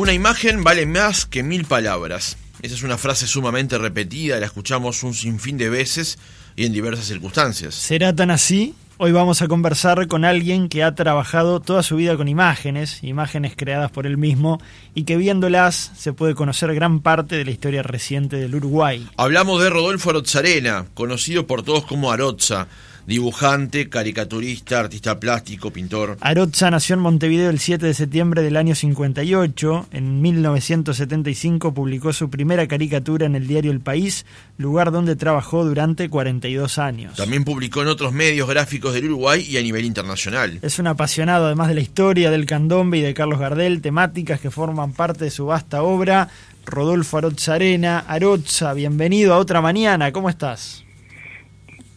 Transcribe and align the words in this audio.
Una 0.00 0.14
imagen 0.14 0.64
vale 0.64 0.86
más 0.86 1.26
que 1.26 1.42
mil 1.42 1.66
palabras. 1.66 2.38
Esa 2.62 2.74
es 2.74 2.82
una 2.82 2.96
frase 2.96 3.26
sumamente 3.26 3.76
repetida, 3.76 4.40
la 4.40 4.46
escuchamos 4.46 5.02
un 5.02 5.12
sinfín 5.12 5.58
de 5.58 5.68
veces 5.68 6.18
y 6.56 6.64
en 6.64 6.72
diversas 6.72 7.04
circunstancias. 7.04 7.74
¿Será 7.74 8.16
tan 8.16 8.30
así? 8.30 8.74
Hoy 8.96 9.12
vamos 9.12 9.42
a 9.42 9.48
conversar 9.48 10.08
con 10.08 10.24
alguien 10.24 10.70
que 10.70 10.82
ha 10.84 10.94
trabajado 10.94 11.60
toda 11.60 11.82
su 11.82 11.96
vida 11.96 12.16
con 12.16 12.28
imágenes, 12.28 13.04
imágenes 13.04 13.52
creadas 13.54 13.90
por 13.90 14.06
él 14.06 14.16
mismo, 14.16 14.58
y 14.94 15.02
que 15.02 15.18
viéndolas 15.18 15.92
se 15.94 16.14
puede 16.14 16.34
conocer 16.34 16.74
gran 16.74 17.00
parte 17.00 17.36
de 17.36 17.44
la 17.44 17.50
historia 17.50 17.82
reciente 17.82 18.36
del 18.36 18.54
Uruguay. 18.54 19.06
Hablamos 19.18 19.62
de 19.62 19.68
Rodolfo 19.68 20.08
Arotzarena, 20.08 20.86
conocido 20.94 21.46
por 21.46 21.62
todos 21.62 21.84
como 21.84 22.10
Arotza 22.10 22.68
dibujante, 23.06 23.88
caricaturista, 23.88 24.80
artista 24.80 25.18
plástico, 25.18 25.70
pintor. 25.70 26.16
Arocha 26.20 26.70
nació 26.70 26.94
en 26.94 27.00
Montevideo 27.00 27.50
el 27.50 27.58
7 27.58 27.86
de 27.86 27.94
septiembre 27.94 28.42
del 28.42 28.56
año 28.56 28.74
58. 28.74 29.88
En 29.92 30.22
1975 30.22 31.74
publicó 31.74 32.12
su 32.12 32.30
primera 32.30 32.66
caricatura 32.68 33.26
en 33.26 33.36
el 33.36 33.46
diario 33.46 33.72
El 33.72 33.80
País, 33.80 34.26
lugar 34.58 34.92
donde 34.92 35.16
trabajó 35.16 35.64
durante 35.64 36.08
42 36.08 36.78
años. 36.78 37.16
También 37.16 37.44
publicó 37.44 37.82
en 37.82 37.88
otros 37.88 38.12
medios 38.12 38.48
gráficos 38.48 38.94
del 38.94 39.06
Uruguay 39.06 39.46
y 39.48 39.56
a 39.56 39.62
nivel 39.62 39.84
internacional. 39.84 40.58
Es 40.62 40.78
un 40.78 40.86
apasionado 40.86 41.46
además 41.46 41.68
de 41.68 41.74
la 41.74 41.80
historia 41.80 42.30
del 42.30 42.46
candombe 42.46 42.98
y 42.98 43.02
de 43.02 43.14
Carlos 43.14 43.38
Gardel, 43.38 43.80
temáticas 43.80 44.40
que 44.40 44.50
forman 44.50 44.92
parte 44.92 45.24
de 45.24 45.30
su 45.30 45.46
vasta 45.46 45.82
obra. 45.82 46.28
Rodolfo 46.66 47.18
Arena. 47.48 48.04
Arocha, 48.06 48.72
bienvenido 48.74 49.34
a 49.34 49.38
otra 49.38 49.60
mañana, 49.60 50.12
¿cómo 50.12 50.30
estás? 50.30 50.84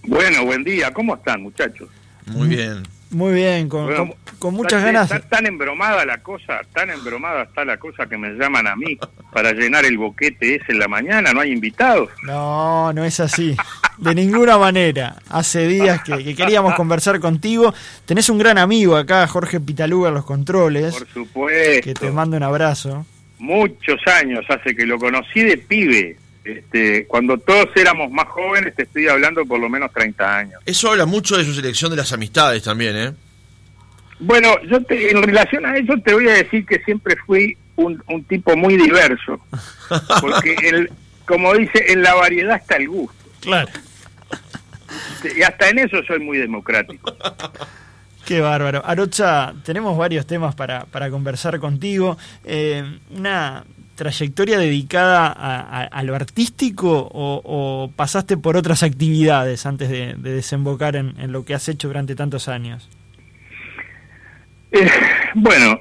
Bueno, 0.03 0.45
buen 0.45 0.63
día. 0.63 0.91
¿Cómo 0.91 1.16
están, 1.16 1.41
muchachos? 1.41 1.89
Muy 2.25 2.49
bien. 2.49 2.84
Muy 3.13 3.34
bien, 3.34 3.70
con, 3.70 4.16
muchas 4.53 4.84
ganas. 4.84 5.12
Está 5.12 5.29
tan 5.29 5.45
embromada 5.45 6.03
la 6.03 6.17
cosa, 6.17 6.62
tan 6.73 6.90
embromada 6.90 7.43
está 7.43 7.63
la 7.63 7.77
cosa 7.77 8.07
que 8.07 8.18
me 8.18 8.31
llaman 8.31 8.65
a 8.65 8.76
mí 8.76 8.98
para 9.31 9.51
llenar 9.51 9.85
el 9.85 9.99
boquete 9.99 10.55
ese 10.55 10.71
en 10.71 10.79
la 10.79 10.87
mañana. 10.87 11.31
¿No 11.31 11.41
hay 11.41 11.51
invitados? 11.51 12.09
No, 12.24 12.91
no 12.91 13.05
es 13.05 13.20
así. 13.20 13.55
De 13.99 14.15
ninguna 14.15 14.57
manera. 14.57 15.18
Hace 15.29 15.68
días 15.68 16.01
que, 16.01 16.34
queríamos 16.34 16.74
conversar 16.74 17.20
contigo. 17.20 17.71
Tenés 18.05 18.29
un 18.29 18.40
gran 18.40 18.57
amigo 18.57 18.96
acá, 18.96 19.27
Jorge 19.27 19.59
Pitaluga, 19.59 20.09
en 20.09 20.15
los 20.15 20.26
controles. 20.26 20.96
Por 20.96 21.07
supuesto. 21.07 21.84
Que 21.84 21.93
te 21.93 22.09
mando 22.12 22.35
un 22.35 22.43
abrazo. 22.43 23.05
Muchos 23.37 23.99
años 24.07 24.43
hace 24.49 24.76
que 24.76 24.87
lo 24.87 24.98
conocí 24.98 25.41
de 25.41 25.57
pibe. 25.57 26.18
Este, 26.44 27.08
cuando 27.08 27.38
todos 27.38 27.70
éramos 27.76 28.12
más 28.12 28.27
jóvenes, 28.27 28.76
te 28.76 28.84
estoy 28.84 29.08
hablando 29.08 29.46
por 29.46 29.60
lo 29.60 29.70
menos 29.70 29.91
30 29.94 30.38
años. 30.38 30.62
Eso 30.66 30.91
habla 30.91 31.05
mucho 31.05 31.38
de 31.38 31.46
su 31.46 31.54
selección 31.54 31.90
de 31.91 31.98
las 31.98 32.12
amistades 32.12 32.63
también, 32.63 32.98
¿eh? 32.98 33.13
Bueno, 34.20 34.55
yo 34.64 34.80
en 34.90 35.24
relación 35.24 35.66
a 35.66 35.76
eso 35.77 35.94
te 36.04 36.14
voy 36.14 36.27
a 36.30 36.34
decir 36.34 36.66
que 36.66 36.80
siempre 36.84 37.16
fui 37.26 37.58
un, 37.76 38.24
tipo 38.27 38.55
muy 38.55 38.77
diverso. 38.77 39.40
Porque, 40.21 40.55
el, 40.64 40.91
como 41.26 41.54
dice, 41.54 41.91
en 41.91 42.04
la 42.04 42.14
variedad 42.14 42.55
está 42.58 42.76
el 42.76 42.90
gusto. 42.90 43.16
Claro. 43.41 43.70
Y 45.36 45.41
hasta 45.41 45.70
en 45.70 45.80
eso 45.80 46.04
soy 46.05 46.20
muy 46.20 46.38
democrático. 46.38 47.16
Qué 48.26 48.40
bárbaro. 48.40 48.82
Arocha, 48.86 49.54
tenemos 49.64 49.98
varios 49.98 50.26
temas 50.26 50.55
para, 50.55 50.86
para 50.86 51.10
conversar 51.10 51.60
contigo. 51.60 52.18
Eh, 52.46 52.99
una 53.12 53.66
trayectoria 53.96 54.58
dedicada 54.58 55.27
a, 55.27 56.04
lo 56.04 56.16
artístico 56.16 57.10
o, 57.12 57.91
pasaste 57.96 58.38
por 58.38 58.58
otras 58.58 58.84
actividades 58.84 59.66
antes 59.66 59.90
de, 59.90 60.16
desembocar 60.16 60.96
en, 60.96 61.32
lo 61.32 61.46
que 61.46 61.54
has 61.54 61.68
hecho 61.70 61.88
durante 61.88 62.16
tantos 62.16 62.48
años? 62.48 62.90
Eh, 64.72 64.90
bueno, 65.36 65.80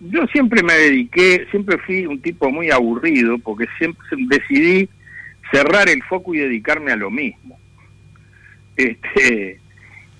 yo 0.00 0.26
siempre 0.28 0.62
me 0.62 0.74
dediqué, 0.74 1.46
siempre 1.50 1.78
fui 1.78 2.06
un 2.06 2.20
tipo 2.20 2.50
muy 2.50 2.70
aburrido 2.70 3.38
porque 3.38 3.66
siempre 3.78 4.02
decidí 4.28 4.88
cerrar 5.52 5.88
el 5.88 6.02
foco 6.04 6.34
y 6.34 6.38
dedicarme 6.38 6.92
a 6.92 6.96
lo 6.96 7.10
mismo. 7.10 7.58
Este, 8.76 9.60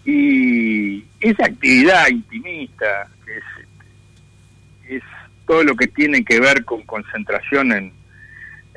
y 0.04 1.04
esa 1.20 1.46
actividad 1.46 2.08
intimista, 2.08 3.08
es, 3.26 4.96
es 4.96 5.02
todo 5.50 5.64
lo 5.64 5.74
que 5.74 5.88
tiene 5.88 6.24
que 6.24 6.38
ver 6.38 6.64
con 6.64 6.82
concentración 6.82 7.72
en, 7.72 7.92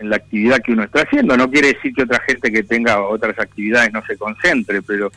la 0.02 0.16
actividad 0.16 0.60
que 0.60 0.72
uno 0.72 0.84
está 0.84 1.04
haciendo. 1.04 1.38
No 1.38 1.52
quiere 1.52 1.74
decir 1.74 1.94
que 1.94 2.02
otra 2.02 2.20
gente 2.22 2.52
que 2.52 2.64
tenga 2.64 3.00
otras 3.00 3.38
actividades 3.38 3.94
no 3.94 4.04
se 4.06 4.18
concentre, 4.18 4.82
pero 4.82 5.12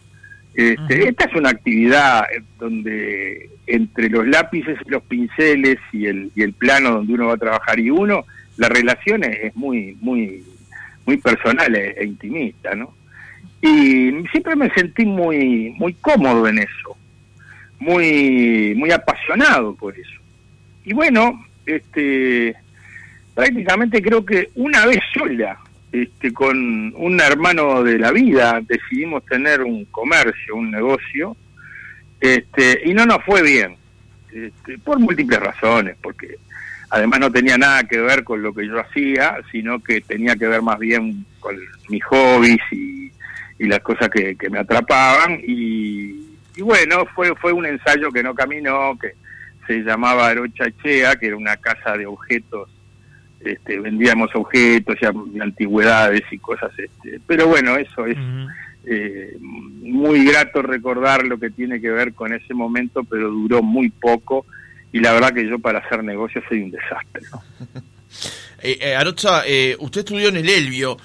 este, 0.55 1.09
esta 1.09 1.25
es 1.25 1.35
una 1.35 1.49
actividad 1.49 2.25
donde 2.59 3.49
entre 3.67 4.11
los 4.11 4.29
lápices 4.29 4.79
y 4.85 4.91
los 4.91 5.03
pinceles 5.05 5.79
y 5.93 6.07
el, 6.07 6.31
y 6.37 6.43
el 6.43 6.53
plano 6.53 6.91
donde 6.91 7.15
uno 7.15 7.29
va 7.29 7.35
a 7.35 7.39
trabajar 7.39 7.81
y 7.81 7.91
uno, 7.91 8.27
la 8.59 8.69
relación 8.69 9.25
es, 9.25 9.57
muy, 9.57 9.97
muy, 10.03 10.45
muy 11.07 11.17
personal 11.17 11.75
e, 11.75 11.97
e, 11.99 12.05
intimista, 12.05 12.75
¿no? 12.75 12.95
Y 13.63 14.13
siempre 14.31 14.55
me 14.57 14.71
sentí 14.75 15.07
muy, 15.07 15.75
muy 15.79 15.95
cómodo 15.95 16.47
en 16.47 16.59
eso, 16.59 16.97
muy, 17.81 18.75
muy 18.77 18.91
apasionado 18.93 19.75
por 19.75 19.99
eso. 19.99 20.21
Y 20.85 20.93
bueno, 20.93 21.46
este, 21.67 22.55
prácticamente 23.35 24.01
creo 24.01 24.25
que 24.25 24.51
una 24.55 24.87
vez 24.87 25.01
sola, 25.13 25.59
este, 25.93 26.33
con 26.33 26.95
un 26.97 27.21
hermano 27.21 27.83
de 27.83 27.99
la 27.99 28.13
vida, 28.13 28.61
decidimos 28.67 29.25
tener 29.27 29.63
un 29.63 29.85
comercio, 29.87 30.57
un 30.57 30.71
negocio, 30.71 31.37
este, 32.21 32.83
y 32.85 32.95
no 32.95 33.05
nos 33.05 33.23
fue 33.25 33.43
bien, 33.43 33.77
este, 34.33 34.79
por 34.79 34.99
múltiples 34.99 35.41
razones, 35.41 35.97
porque 36.01 36.37
además 36.91 37.21
no 37.21 37.33
tenía 37.33 37.59
nada 37.59 37.85
que 37.85 37.99
ver 37.99 38.25
con 38.25 38.43
lo 38.43 38.55
que 38.55 38.67
yo 38.67 38.81
hacía, 38.81 39.37
sino 39.51 39.83
que 39.83 40.01
tenía 40.01 40.37
que 40.37 40.47
ver 40.47 40.63
más 40.63 40.79
bien 40.79 41.25
con 41.41 41.57
mis 41.89 42.05
hobbies 42.05 42.61
y, 42.73 42.97
las 43.59 43.81
cosas 43.81 44.11
que, 44.11 44.37
me 44.51 44.59
atrapaban, 44.59 45.41
y, 45.43 46.27
y 46.57 46.63
bueno, 46.63 47.07
fue, 47.15 47.35
fue 47.37 47.53
un 47.53 47.65
ensayo 47.65 48.13
que 48.13 48.23
no 48.23 48.35
caminó, 48.35 48.99
que 48.99 49.15
se 49.67 49.81
llamaba 49.81 50.29
Arochachea, 50.29 51.17
que 51.17 51.27
era 51.27 51.37
una 51.37 51.57
casa 51.57 51.97
de 51.97 52.07
objetos, 52.07 52.71
este, 53.41 53.79
vendíamos 53.79 54.31
objetos 54.35 54.97
y 55.01 55.41
antigüedades 55.41 56.23
y 56.31 56.39
cosas, 56.39 56.73
este, 56.79 57.21
pero 57.27 57.47
bueno, 57.47 57.77
eso 57.77 58.07
es 58.07 58.17
eh, 58.87 59.37
muy 59.41 60.25
grato 60.25 60.63
recordar 60.63 61.25
lo 61.25 61.39
que 61.39 61.51
tiene 61.51 61.81
que 61.81 61.91
ver 61.91 62.15
con 62.15 62.33
ese 62.33 62.55
momento, 62.55 63.05
pero 63.05 63.31
duró 63.31 63.63
muy 63.63 63.91
poco 63.91 64.47
y 64.93 65.01
la 65.01 65.13
verdad 65.13 65.35
que 65.35 65.49
yo 65.49 65.59
para 65.59 65.81
hacer 65.81 66.03
negocios 66.03 66.45
soy 66.49 66.63
un 66.63 66.71
desastre. 66.71 67.23
eh, 68.63 68.79
eh 68.81 68.95
Arocha, 68.97 69.43
eh, 69.47 69.77
usted 69.79 70.01
estudió 70.01 70.29
en 70.29 70.37
el 70.37 70.49
Elvio, 70.49 70.97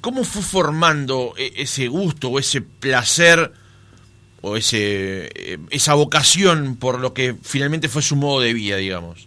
¿cómo 0.00 0.24
fue 0.24 0.42
formando 0.42 1.34
ese 1.36 1.88
gusto 1.88 2.28
o 2.28 2.38
ese 2.38 2.62
placer? 2.62 3.52
O 4.44 4.56
ese, 4.56 5.30
eh, 5.34 5.58
esa 5.70 5.94
vocación 5.94 6.76
por 6.76 7.00
lo 7.00 7.14
que 7.14 7.34
finalmente 7.42 7.88
fue 7.88 8.02
su 8.02 8.14
modo 8.14 8.42
de 8.42 8.52
vida, 8.52 8.76
digamos? 8.76 9.26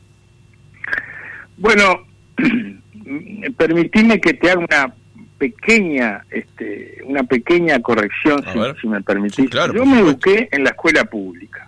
Bueno, 1.58 2.06
permitime 3.58 4.22
que 4.22 4.36
te 4.36 4.52
haga 4.52 4.60
una 4.60 4.94
pequeña 5.40 6.24
este, 6.30 7.02
una 7.06 7.24
pequeña 7.24 7.80
corrección, 7.80 8.44
si, 8.80 8.88
me 8.88 9.02
permitís. 9.02 9.50
yo 9.50 9.86
me 9.86 10.00
eduqué 10.00 10.50
en 10.52 10.64
la 10.64 10.70
escuela 10.70 11.06
pública. 11.06 11.68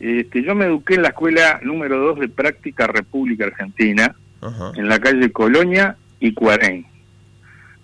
Este, 0.00 0.42
yo 0.42 0.54
me 0.54 0.66
eduqué 0.66 0.94
en 0.94 1.02
la 1.02 1.08
escuela 1.08 1.60
número 1.62 1.98
2 1.98 2.20
de 2.20 2.28
práctica 2.28 2.86
República 2.86 3.44
Argentina, 3.44 4.14
en 4.74 4.88
la 4.88 4.98
calle 5.00 5.32
Colonia 5.32 5.96
y 6.20 6.32
Cuarén, 6.32 6.86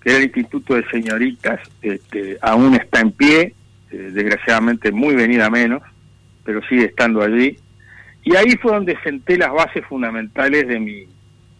que 0.01 0.11
era 0.11 0.19
el 0.19 0.25
Instituto 0.25 0.75
de 0.75 0.89
Señoritas, 0.89 1.61
este, 1.83 2.39
aún 2.41 2.75
está 2.77 3.01
en 3.01 3.13
pie, 3.13 3.55
este, 3.93 4.11
desgraciadamente 4.11 4.91
muy 4.91 5.15
venida 5.15 5.51
menos, 5.51 5.83
pero 6.45 6.63
sigue 6.69 6.87
estando 6.87 7.23
allí. 7.23 7.59
Y 8.25 8.37
ahí 8.37 8.57
fue 8.61 8.73
donde 8.73 8.97
senté 9.03 9.37
las 9.37 9.53
bases 9.53 9.85
fundamentales 9.87 10.67
de 10.67 10.81
mi 10.81 11.07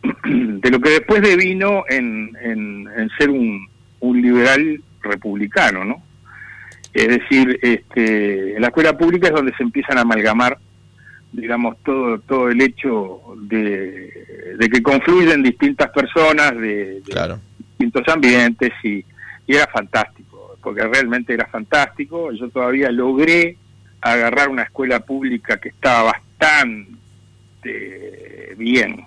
de 0.25 0.71
lo 0.71 0.81
que 0.81 0.91
después 0.91 1.23
devino 1.23 1.85
en, 1.89 2.37
en, 2.43 3.11
ser 3.19 3.31
un, 3.31 3.69
un, 4.01 4.23
liberal 4.23 4.81
republicano, 5.01 5.85
¿no? 5.85 6.03
Es 6.93 7.09
decir, 7.09 7.59
este, 7.63 8.57
en 8.57 8.61
la 8.61 8.69
escuela 8.69 8.97
pública 8.97 9.29
es 9.29 9.35
donde 9.35 9.55
se 9.57 9.63
empiezan 9.63 9.99
a 9.99 10.03
amalgamar, 10.03 10.59
digamos, 11.33 11.77
todo 11.85 12.19
todo 12.21 12.51
el 12.51 12.61
hecho 12.61 13.21
de, 13.43 14.57
de 14.59 14.69
que 14.69 14.83
confluyen 14.83 15.43
distintas 15.43 15.91
personas 15.91 16.57
de, 16.57 17.01
distintos 17.79 18.09
ambientes 18.09 18.73
y, 18.83 19.05
y 19.47 19.55
era 19.55 19.67
fantástico 19.69 20.22
porque 20.63 20.87
realmente 20.87 21.35
era 21.35 21.47
fantástico. 21.47 22.33
Yo 22.33 22.49
todavía 22.49 22.91
logré 22.91 23.57
agarrar 24.01 24.49
una 24.49 24.63
escuela 24.63 25.01
pública 25.01 25.59
que 25.59 25.69
estaba 25.71 26.13
bastante 26.13 26.91
bien, 28.57 29.05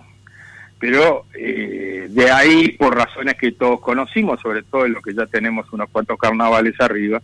pero 0.79 1.25
eh, 1.33 2.07
de 2.09 2.31
ahí, 2.31 2.69
por 2.73 2.95
razones 2.95 3.35
que 3.35 3.51
todos 3.53 3.79
conocimos, 3.79 4.39
sobre 4.41 4.63
todo 4.63 4.85
en 4.85 4.93
lo 4.93 5.01
que 5.01 5.13
ya 5.13 5.25
tenemos 5.25 5.71
unos 5.73 5.89
cuantos 5.89 6.17
carnavales 6.17 6.79
arriba, 6.79 7.21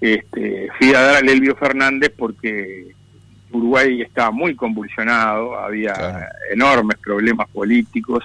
este, 0.00 0.68
fui 0.78 0.94
a 0.94 1.00
dar 1.00 1.16
a 1.16 1.18
Elvio 1.20 1.56
Fernández 1.56 2.12
porque 2.16 2.94
Uruguay 3.50 4.02
estaba 4.02 4.30
muy 4.30 4.54
convulsionado, 4.54 5.58
había 5.58 6.28
enormes 6.52 6.98
problemas 6.98 7.48
políticos, 7.48 8.24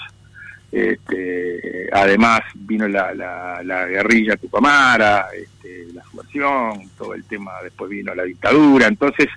este, 0.72 1.90
además 1.92 2.42
vino 2.54 2.88
la, 2.88 3.14
la, 3.14 3.86
guerrilla 3.86 4.38
tupamara, 4.38 5.28
este, 5.36 5.88
la 5.94 6.04
subversión, 6.04 6.90
todo 6.98 7.14
el 7.14 7.24
tema, 7.24 7.54
después 7.64 7.90
vino 7.90 8.14
la 8.14 8.24
dictadura, 8.24 8.88
entonces 8.88 9.28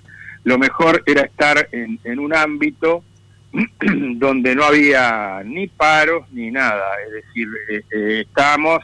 lo 0.43 0.57
mejor 0.57 1.03
era 1.05 1.21
estar 1.21 1.69
en, 1.71 1.99
en 2.03 2.19
un 2.19 2.35
ámbito 2.35 3.03
donde 4.15 4.55
no 4.55 4.63
había 4.63 5.41
ni 5.45 5.67
paros 5.67 6.25
ni 6.31 6.51
nada, 6.51 6.85
es 7.05 7.13
decir, 7.13 7.47
eh, 7.69 7.83
eh, 7.91 8.25
estábamos 8.27 8.79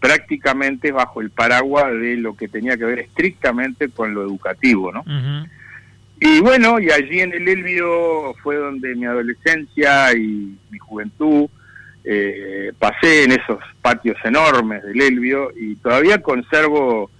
prácticamente 0.00 0.92
bajo 0.92 1.20
el 1.20 1.30
paraguas 1.30 1.92
de 1.92 2.16
lo 2.16 2.36
que 2.36 2.48
tenía 2.48 2.76
que 2.76 2.84
ver 2.84 3.00
estrictamente 3.00 3.88
con 3.88 4.14
lo 4.14 4.22
educativo, 4.22 4.92
¿no? 4.92 5.04
Y 6.20 6.40
bueno, 6.40 6.78
y 6.78 6.90
allí 6.90 7.20
en 7.20 7.32
el 7.32 7.48
Elvio 7.48 8.34
fue 8.42 8.56
donde 8.56 8.94
mi 8.94 9.04
adolescencia 9.04 10.14
y 10.14 10.56
mi 10.70 10.78
juventud 10.78 11.48
eh, 12.08 12.72
pasé 12.78 13.24
en 13.24 13.32
esos 13.32 13.58
patios 13.82 14.16
enormes 14.22 14.80
del 14.84 15.00
Elvio 15.00 15.50
y 15.56 15.74
todavía 15.74 16.22
conservo 16.22 17.10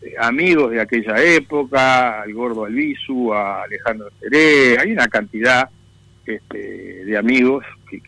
eh, 0.00 0.14
amigos 0.20 0.70
de 0.70 0.80
aquella 0.80 1.20
época, 1.20 2.22
al 2.22 2.32
Gordo 2.32 2.64
Albizu, 2.64 3.34
a 3.34 3.64
Alejandro 3.64 4.10
Seré, 4.20 4.78
hay 4.78 4.92
una 4.92 5.08
cantidad 5.08 5.68
este, 6.24 7.04
de 7.04 7.18
amigos 7.18 7.64
que, 7.90 8.00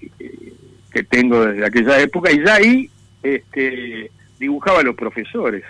que, 0.93 1.03
tengo 1.03 1.47
desde 1.47 1.67
aquella 1.67 1.99
época 1.99 2.31
y 2.31 2.45
ya 2.45 2.55
ahí 2.55 2.91
este, 3.25 4.13
dibujaba 4.39 4.81
a 4.81 4.85
los 4.85 4.95
profesores. 4.95 5.65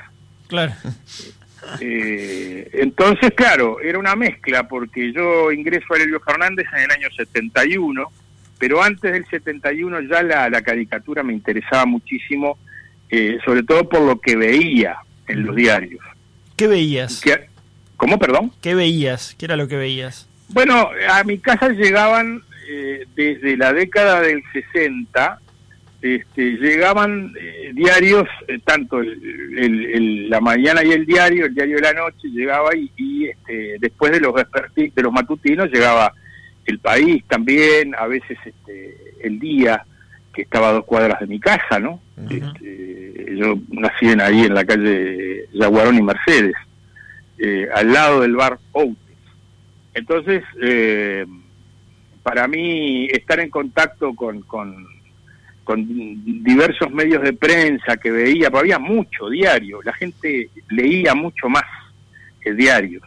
Claro. 0.46 0.72
Eh, 1.80 2.68
entonces, 2.72 3.32
claro, 3.36 3.80
era 3.80 3.98
una 3.98 4.16
mezcla 4.16 4.66
porque 4.66 5.12
yo 5.12 5.52
ingreso 5.52 5.92
a 5.92 5.98
Elvio 5.98 6.18
Fernández 6.20 6.66
en 6.72 6.84
el 6.84 6.90
año 6.90 7.08
71 7.14 8.10
pero 8.60 8.82
antes 8.82 9.10
del 9.10 9.24
71 9.26 10.02
ya 10.02 10.22
la, 10.22 10.62
caricatura 10.62 11.22
me 11.22 11.32
interesaba 11.32 11.86
muchísimo, 11.86 12.58
eh, 13.08 13.38
sobre 13.44 13.62
todo 13.62 13.88
por 13.88 14.02
lo 14.02 14.20
que 14.20 14.36
veía 14.36 14.98
en 15.26 15.46
los 15.46 15.56
diarios. 15.56 16.04
¿Qué 16.56 16.68
veías? 16.68 17.22
¿Cómo, 17.96 18.18
perdón? 18.18 18.52
¿Qué 18.60 18.74
veías? 18.74 19.34
¿Qué 19.38 19.46
era 19.46 19.56
lo 19.56 19.66
que 19.66 19.76
veías? 19.76 20.28
Bueno, 20.48 20.90
a 21.08 21.24
mi 21.24 21.38
casa 21.38 21.70
llegaban 21.70 22.42
eh, 22.68 23.06
desde 23.16 23.56
la 23.56 23.72
década 23.72 24.20
del 24.20 24.42
60, 24.52 25.40
este, 26.02 26.50
llegaban 26.58 27.32
eh, 27.40 27.70
diarios, 27.72 28.28
tanto 28.64 29.00
la 29.02 30.40
mañana 30.42 30.84
y 30.84 30.92
el 30.92 31.06
diario, 31.06 31.46
el 31.46 31.54
diario 31.54 31.76
de 31.76 31.82
la 31.82 31.92
noche 31.94 32.28
llegaba 32.28 32.72
y, 32.76 33.26
este, 33.26 33.76
después 33.80 34.12
de 34.12 34.20
los 34.20 34.34
de 34.34 35.02
los 35.02 35.12
matutinos 35.12 35.70
llegaba 35.72 36.12
el 36.66 36.78
país 36.78 37.24
también, 37.28 37.94
a 37.94 38.06
veces 38.06 38.38
este, 38.44 39.14
el 39.22 39.38
día 39.38 39.84
que 40.32 40.42
estaba 40.42 40.68
a 40.68 40.72
dos 40.72 40.84
cuadras 40.84 41.20
de 41.20 41.26
mi 41.26 41.40
casa, 41.40 41.78
¿no? 41.78 42.00
Este, 42.28 43.34
yo 43.36 43.58
nací 43.70 44.06
en 44.06 44.20
ahí 44.20 44.42
en 44.42 44.54
la 44.54 44.64
calle 44.64 45.48
Yaguarón 45.52 45.98
y 45.98 46.02
Mercedes, 46.02 46.54
eh, 47.38 47.68
al 47.74 47.92
lado 47.92 48.20
del 48.20 48.36
bar 48.36 48.58
Outes. 48.72 48.98
Entonces, 49.94 50.44
eh, 50.62 51.26
para 52.22 52.46
mí 52.46 53.06
estar 53.06 53.40
en 53.40 53.50
contacto 53.50 54.14
con, 54.14 54.42
con, 54.42 54.86
con 55.64 55.84
diversos 56.44 56.90
medios 56.92 57.22
de 57.22 57.32
prensa 57.32 57.96
que 57.96 58.10
veía, 58.10 58.48
había 58.52 58.78
mucho 58.78 59.28
diario, 59.28 59.82
la 59.82 59.92
gente 59.94 60.50
leía 60.68 61.14
mucho 61.14 61.48
más 61.48 61.64
que 62.40 62.54
diarios 62.54 63.02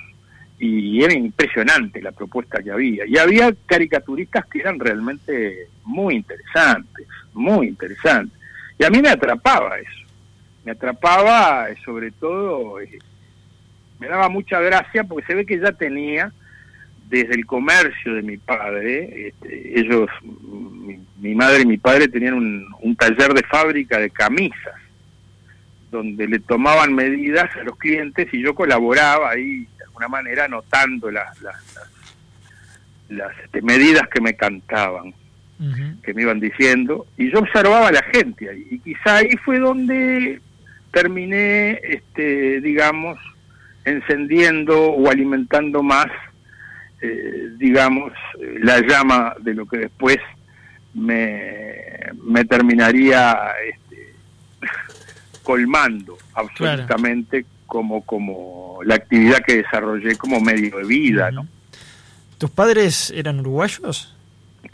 y 0.60 1.04
era 1.04 1.14
impresionante 1.14 2.02
la 2.02 2.12
propuesta 2.12 2.62
que 2.62 2.72
había. 2.72 3.06
Y 3.06 3.18
había 3.18 3.54
caricaturistas 3.66 4.46
que 4.46 4.60
eran 4.60 4.80
realmente 4.80 5.68
muy 5.84 6.16
interesantes, 6.16 7.08
muy 7.34 7.68
interesantes. 7.68 8.38
Y 8.78 8.84
a 8.84 8.90
mí 8.90 9.02
me 9.02 9.10
atrapaba 9.10 9.78
eso. 9.80 10.08
Me 10.64 10.72
atrapaba 10.72 11.70
eh, 11.70 11.76
sobre 11.84 12.12
todo, 12.12 12.80
eh, 12.80 13.00
me 14.00 14.08
daba 14.08 14.30
mucha 14.30 14.60
gracia 14.62 15.04
porque 15.04 15.28
se 15.28 15.36
ve 15.36 15.46
que 15.46 15.60
ya 15.60 15.72
tenía 15.74 16.32
desde 17.10 17.36
el 17.36 17.46
comercio 17.46 18.16
de 18.16 18.22
mi 18.22 18.38
padre, 18.38 19.28
este, 19.28 19.80
ellos, 19.80 20.10
mi, 21.20 21.36
madre 21.36 21.64
y 21.64 21.66
mi 21.66 21.78
padre 21.78 22.08
tenían 22.08 22.34
un 22.80 22.96
taller 22.96 23.34
de 23.34 23.44
fábrica 23.44 24.00
de 24.00 24.10
camisas 24.10 24.83
donde 25.94 26.28
le 26.28 26.40
tomaban 26.40 26.94
medidas 26.94 27.56
a 27.56 27.64
los 27.64 27.78
clientes 27.78 28.28
y 28.34 28.42
yo 28.42 28.54
colaboraba 28.54 29.30
ahí 29.30 29.68
alguna 29.94 30.08
manera 30.08 30.46
anotando 30.46 31.12
las, 31.12 31.40
las, 31.42 31.56
las, 33.10 33.40
este, 33.44 33.62
medidas 33.62 34.08
que 34.08 34.22
me 34.22 34.36
cantaban, 34.36 35.14
que 36.04 36.14
me 36.14 36.24
iban 36.24 36.42
diciendo, 36.42 37.06
y 37.16 37.32
yo 37.32 37.40
observaba 37.40 37.88
a 37.88 37.92
la 37.92 38.04
gente 38.12 38.50
ahí, 38.50 38.68
y 38.72 38.80
quizá 38.80 39.18
ahí 39.18 39.38
fue 39.46 39.60
donde 39.60 40.42
terminé, 40.92 41.80
este, 41.84 42.60
digamos, 42.60 43.18
encendiendo 43.86 44.92
o 44.92 45.10
alimentando 45.10 45.84
más, 45.84 46.08
eh, 47.02 47.50
digamos, 47.58 48.12
la 48.60 48.82
llama 48.82 49.36
de 49.40 49.54
lo 49.54 49.66
que 49.68 49.78
después 49.78 50.18
me, 50.94 51.86
me 52.26 52.44
terminaría 52.46 53.54
este, 53.66 53.83
colmando 55.44 56.18
absolutamente 56.34 57.46
como, 57.68 58.04
como 58.06 58.80
la 58.84 58.96
actividad 58.96 59.44
que 59.46 59.58
desarrollé 59.58 60.16
como 60.16 60.40
medio 60.40 60.78
de 60.78 60.86
vida, 60.86 61.32
¿no? 61.32 61.48
¿Tus 62.38 62.50
padres 62.50 63.12
eran 63.16 63.40
uruguayos? 63.40 64.16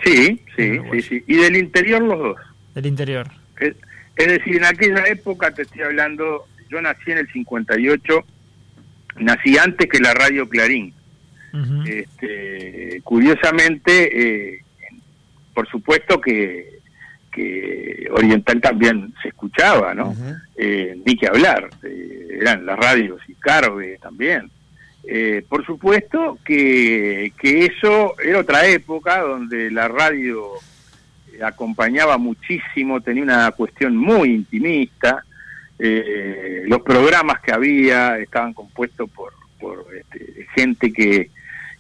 Sí, 0.04 0.42
sí, 0.56 0.80
sí, 0.92 1.02
sí. 1.02 1.24
Y 1.28 1.36
del 1.36 1.58
interior 1.58 2.02
los 2.02 2.20
dos. 2.20 2.38
Del 2.74 2.86
interior. 2.86 3.30
Es, 3.60 3.76
decir, 4.16 4.58
en 4.58 4.66
aquella 4.66 5.06
época, 5.08 5.52
te 5.52 5.64
estoy 5.64 5.82
hablando, 5.82 6.46
yo 6.70 6.82
nací 6.82 7.12
en 7.12 7.20
el 7.20 7.32
58, 7.32 8.26
nací 9.18 9.58
antes 9.58 9.90
que 9.90 10.00
la 10.00 10.14
radio 10.14 10.48
Clarín. 10.48 10.94
este, 11.86 13.02
curiosamente, 13.04 14.56
eh, 14.56 14.64
por 15.54 15.68
supuesto 15.70 16.22
que 16.22 16.79
que 17.40 18.08
Oriental 18.12 18.60
también 18.60 19.14
se 19.22 19.30
escuchaba, 19.30 19.94
¿no? 19.94 20.14
Eh, 20.58 21.00
ni 21.06 21.16
que 21.16 21.28
hablar, 21.28 21.70
eh, 21.84 22.40
eran 22.42 22.66
las 22.66 22.78
radios 22.78 23.22
y 23.30 23.34
Carve 23.36 23.98
también. 24.02 24.52
Eh, 25.06 25.46
por 25.48 25.66
supuesto 25.66 26.38
que, 26.44 27.32
que 27.40 27.66
eso 27.66 28.16
era 28.22 28.40
otra 28.40 28.68
época 28.68 29.22
donde 29.22 29.72
la 29.72 29.88
radio 29.88 30.50
acompañaba 31.42 32.18
muchísimo, 32.18 33.00
tenía 33.00 33.24
una 33.24 33.52
cuestión 33.52 33.96
muy 33.96 34.32
intimista, 34.32 35.24
los 35.78 36.82
programas 36.82 37.40
que 37.40 37.54
había 37.54 38.18
estaban 38.18 38.52
compuestos 38.52 39.10
por, 39.12 39.32
por 39.62 39.86
este, 39.98 40.46
gente 40.54 40.92
que, 40.92 41.30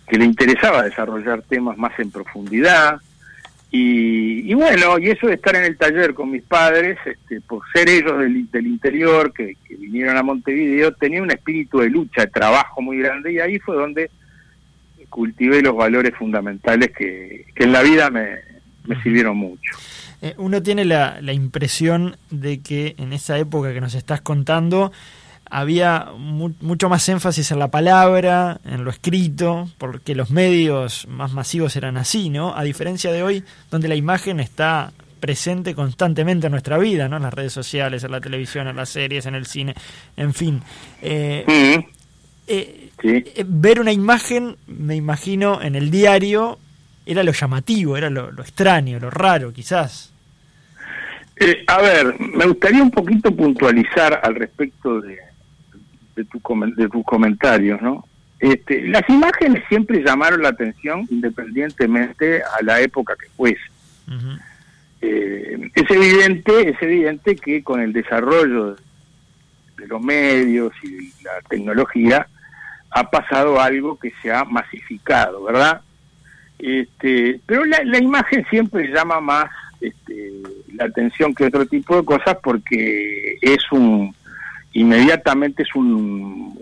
que 0.08 0.18
le 0.18 0.24
interesaba 0.24 0.84
desarrollar 0.84 1.42
temas 1.42 1.78
más 1.78 2.00
en 2.00 2.10
profundidad, 2.10 3.02
y, 3.72 4.52
bueno, 4.56 4.98
y 4.98 5.10
eso 5.10 5.28
de 5.28 5.36
estar 5.36 5.56
en 5.56 5.64
el 5.64 5.78
taller 5.78 6.16
con 6.16 6.32
mis 6.32 6.42
padres, 6.42 6.98
este, 7.06 7.40
por 7.42 7.62
ser 7.72 7.88
ellos 7.88 8.18
del, 8.18 8.50
del 8.50 8.66
interior, 8.66 9.32
que, 9.32 9.56
vinieron 9.70 10.18
a 10.18 10.24
Montevideo, 10.24 10.92
tenía 10.94 11.22
un 11.22 11.30
espíritu 11.32 11.80
de 11.80 11.90
lucha, 11.90 12.22
de 12.22 12.32
trabajo 12.32 12.82
muy 12.82 12.98
grande, 12.98 13.34
y 13.34 13.40
ahí 13.40 13.60
fue 13.60 13.76
donde 13.76 14.10
cultivé 15.10 15.62
los 15.62 15.76
valores 15.76 16.16
fundamentales 16.16 16.92
que, 16.98 17.46
en 17.56 17.72
la 17.72 17.84
vida 17.84 18.10
me, 18.10 18.38
sirvieron 19.04 19.38
mucho. 19.38 19.78
Eh, 20.22 20.34
uno 20.38 20.64
tiene 20.64 20.84
la, 20.84 21.22
la 21.22 21.34
impresión 21.34 22.18
de 22.32 22.62
que 22.62 22.96
en 22.98 23.14
esa 23.14 23.38
época 23.38 23.72
que 23.72 23.82
nos 23.82 23.94
estás 23.94 24.22
contando, 24.22 24.92
había 25.50 26.10
mucho 26.16 26.90
más 26.90 27.10
énfasis 27.10 27.52
en 27.52 27.60
la 27.60 27.70
palabra, 27.70 28.60
en 28.66 28.84
lo 28.84 28.92
escrito, 28.92 29.70
porque 29.78 30.14
los 30.14 30.30
medios 30.30 31.08
más 31.08 31.34
masivos 31.34 31.76
eran 31.76 31.98
así, 31.98 32.30
¿no? 32.30 32.56
A 32.56 32.64
diferencia 32.64 33.12
de 33.12 33.24
hoy, 33.24 33.44
donde 33.72 33.88
la 33.88 33.96
imagen 33.96 34.40
está 34.40 34.92
presente 35.20 35.74
constantemente 35.74 36.48
en 36.48 36.52
nuestra 36.52 36.78
vida, 36.78 37.10
¿no? 37.10 37.18
En 37.18 37.24
las 37.24 37.34
redes 37.34 37.52
sociales, 37.52 38.04
en 38.04 38.12
la 38.12 38.22
televisión, 38.22 38.68
en 38.68 38.76
las 38.76 38.90
series, 38.90 39.26
en 39.26 39.36
el 39.36 39.48
cine, 39.48 39.74
en 40.16 40.34
fin. 40.34 40.62
Eh, 41.02 41.84
eh, 42.48 42.90
eh, 43.04 43.46
ver 43.48 43.80
una 43.80 43.92
imagen, 43.92 44.56
me 44.68 44.96
imagino, 44.96 45.62
en 45.64 45.76
el 45.76 45.90
diario, 45.90 46.60
era 47.08 47.24
lo 47.24 47.32
llamativo, 47.32 47.98
era 47.98 48.12
lo, 48.12 48.32
lo 48.32 48.44
extraño, 48.44 49.00
lo 49.00 49.10
raro, 49.10 49.52
quizás. 49.52 50.14
a 51.66 51.82
ver, 51.82 52.20
me 52.20 52.46
gustaría 52.46 52.84
un 52.84 52.92
poquito 52.92 53.36
puntualizar 53.36 54.20
al 54.24 54.36
respecto 54.36 55.02
de, 55.02 55.29
de, 56.20 56.26
tu, 56.26 56.42
de 56.76 56.90
tus 56.90 57.06
comentarios, 57.06 57.82
¿no? 57.82 58.06
Este, 58.40 58.88
las 58.88 59.08
imágenes 59.10 59.64
siempre 59.68 60.02
llamaron 60.02 60.42
la 60.42 60.50
atención 60.50 61.06
independientemente 61.10 62.42
a 62.42 62.64
la 62.64 62.80
época 62.80 63.16
que 63.20 63.28
fuese. 63.36 63.62
Eh, 65.02 65.72
es 65.76 65.92
evidente, 65.92 66.70
es 66.70 66.82
evidente 66.82 67.36
que 67.36 67.64
con 67.64 67.82
el 67.82 67.94
desarrollo 67.94 68.76
de 69.78 69.88
los 69.88 70.02
medios 70.02 70.74
y 70.84 71.12
la 71.24 71.42
tecnología, 71.50 72.28
ha 72.92 73.10
pasado 73.10 73.62
algo 73.62 73.98
que 73.98 74.12
se 74.22 74.32
ha 74.32 74.44
masificado, 74.46 75.44
¿verdad? 75.44 75.82
Este, 76.58 77.40
pero 77.46 77.64
la, 77.66 77.84
la 77.84 78.00
imagen 78.00 78.46
siempre 78.50 78.88
llama 78.92 79.22
más 79.22 79.46
este, 79.80 80.32
la 80.74 80.86
atención 80.86 81.34
que 81.34 81.46
otro 81.46 81.66
tipo 81.66 81.96
de 81.96 82.04
cosas 82.04 82.38
porque 82.44 83.38
es 83.42 83.72
un 83.72 84.14
inmediatamente 84.74 85.64
es 85.64 85.76
un, 85.76 86.60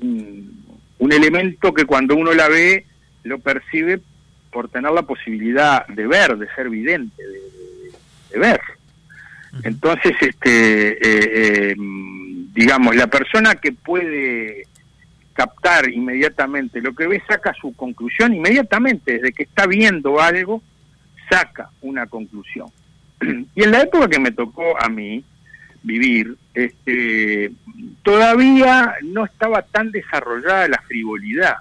un, 0.00 1.12
elemento 1.12 1.72
que 1.72 1.84
cuando 1.84 2.16
uno 2.16 2.34
la 2.34 2.48
ve 2.48 2.84
lo 3.22 3.38
percibe 3.38 4.00
por 4.50 4.68
tener 4.68 4.90
la 4.92 5.02
posibilidad 5.02 5.86
de 5.86 6.06
ver, 6.06 6.36
de 6.36 6.48
ser 6.54 6.68
vidente, 6.68 7.22
de, 8.30 8.38
ver. 8.38 8.60
Entonces, 9.62 10.14
este, 10.20 10.92
eh, 10.92 11.70
eh, 11.70 11.74
digamos, 12.52 12.94
la 12.94 13.06
persona 13.06 13.54
que 13.54 13.72
puede 13.72 14.66
captar 15.32 15.90
inmediatamente 15.90 16.80
lo 16.80 16.94
que 16.94 17.06
ve 17.06 17.22
saca 17.28 17.52
su 17.54 17.74
conclusión 17.74 18.34
inmediatamente, 18.34 19.14
desde 19.14 19.32
que 19.32 19.44
está 19.44 19.66
viendo 19.66 20.20
algo, 20.20 20.62
saca 21.30 21.70
una 21.82 22.06
conclusión. 22.06 22.68
Y 23.54 23.62
en 23.62 23.70
la 23.70 23.82
época 23.82 24.08
que 24.08 24.18
me 24.18 24.32
tocó 24.32 24.80
a 24.80 24.88
mí 24.88 25.24
vivir, 25.86 26.36
este, 26.52 27.52
todavía 28.02 28.96
no 29.02 29.24
estaba 29.24 29.62
tan 29.62 29.92
desarrollada 29.92 30.68
la 30.68 30.82
frivolidad. 30.82 31.56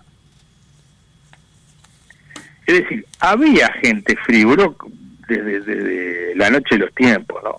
Es 2.65 2.81
decir, 2.81 3.05
había 3.19 3.71
gente 3.73 4.15
frívolo 4.25 4.75
desde, 5.27 6.35
la 6.35 6.49
noche 6.49 6.75
de 6.75 6.79
los 6.79 6.93
tiempos, 6.95 7.41
¿no? 7.43 7.57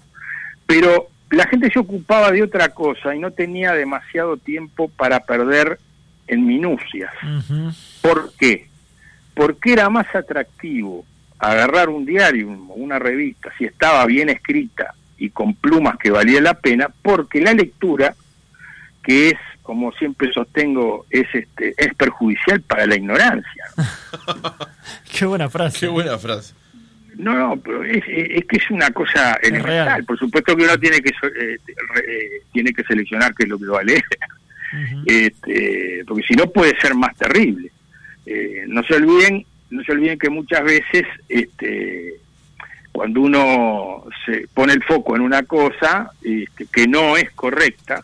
Pero 0.66 1.08
la 1.30 1.46
gente 1.46 1.70
se 1.70 1.78
ocupaba 1.78 2.32
de 2.32 2.42
otra 2.42 2.70
cosa 2.70 3.14
y 3.14 3.20
no 3.20 3.30
tenía 3.30 3.72
demasiado 3.72 4.36
tiempo 4.36 4.88
para 4.88 5.20
perder 5.20 5.78
en 6.26 6.44
minucias. 6.44 7.12
¿Por 8.02 8.32
qué? 8.36 8.68
Porque 9.34 9.74
era 9.74 9.88
más 9.88 10.12
atractivo 10.12 11.04
agarrar 11.38 11.88
un 11.88 12.04
diario 12.04 12.48
o 12.48 12.74
una 12.74 12.98
revista, 12.98 13.52
si 13.56 13.64
estaba 13.64 14.04
bien 14.06 14.28
escrita 14.28 14.94
y 15.18 15.30
con 15.30 15.54
plumas 15.54 15.96
que 15.98 16.10
valía 16.10 16.40
la 16.40 16.54
pena, 16.54 16.88
porque 17.02 17.40
la 17.40 17.54
lectura, 17.54 18.14
que 19.02 19.30
es, 19.30 19.38
como 19.62 19.92
siempre 19.92 20.32
sostengo, 20.32 21.06
es 21.10 21.26
este 21.32 21.74
es 21.76 21.94
perjudicial 21.94 22.60
para 22.62 22.86
la 22.86 22.96
ignorancia. 22.96 23.64
Qué 25.18 25.24
buena 25.24 25.48
frase. 25.48 25.80
Qué 25.80 25.88
buena 25.88 26.18
frase. 26.18 26.54
No, 27.16 27.32
no, 27.32 27.56
pero 27.56 27.82
es, 27.82 28.04
que 28.04 28.56
es 28.56 28.70
una 28.70 28.90
cosa 28.90 29.38
elemental. 29.42 30.04
Por 30.04 30.18
supuesto 30.18 30.54
que 30.54 30.64
uno 30.64 30.78
tiene 30.78 31.00
que 31.00 31.08
eh, 31.10 31.58
eh, 32.06 32.42
tiene 32.52 32.72
que 32.72 32.84
seleccionar 32.84 33.34
qué 33.34 33.44
es 33.44 33.48
lo 33.48 33.58
que 33.58 33.66
va 33.66 33.80
a 33.80 33.84
leer, 33.84 34.04
este, 35.06 36.04
porque 36.06 36.26
si 36.26 36.34
no 36.34 36.46
puede 36.50 36.78
ser 36.78 36.94
más 36.94 37.16
terrible. 37.16 37.70
Eh, 38.26 38.64
no 38.66 38.82
se 38.82 38.94
olviden 38.96 39.46
no 39.70 39.82
se 39.84 39.92
olviden 39.92 40.18
que 40.18 40.30
muchas 40.30 40.62
veces 40.62 41.04
este, 41.28 42.14
cuando 42.96 43.20
uno 43.20 44.04
se 44.24 44.48
pone 44.54 44.72
el 44.72 44.82
foco 44.82 45.16
en 45.16 45.20
una 45.20 45.42
cosa 45.42 46.12
este, 46.22 46.64
que 46.64 46.88
no 46.88 47.18
es 47.18 47.30
correcta, 47.32 48.02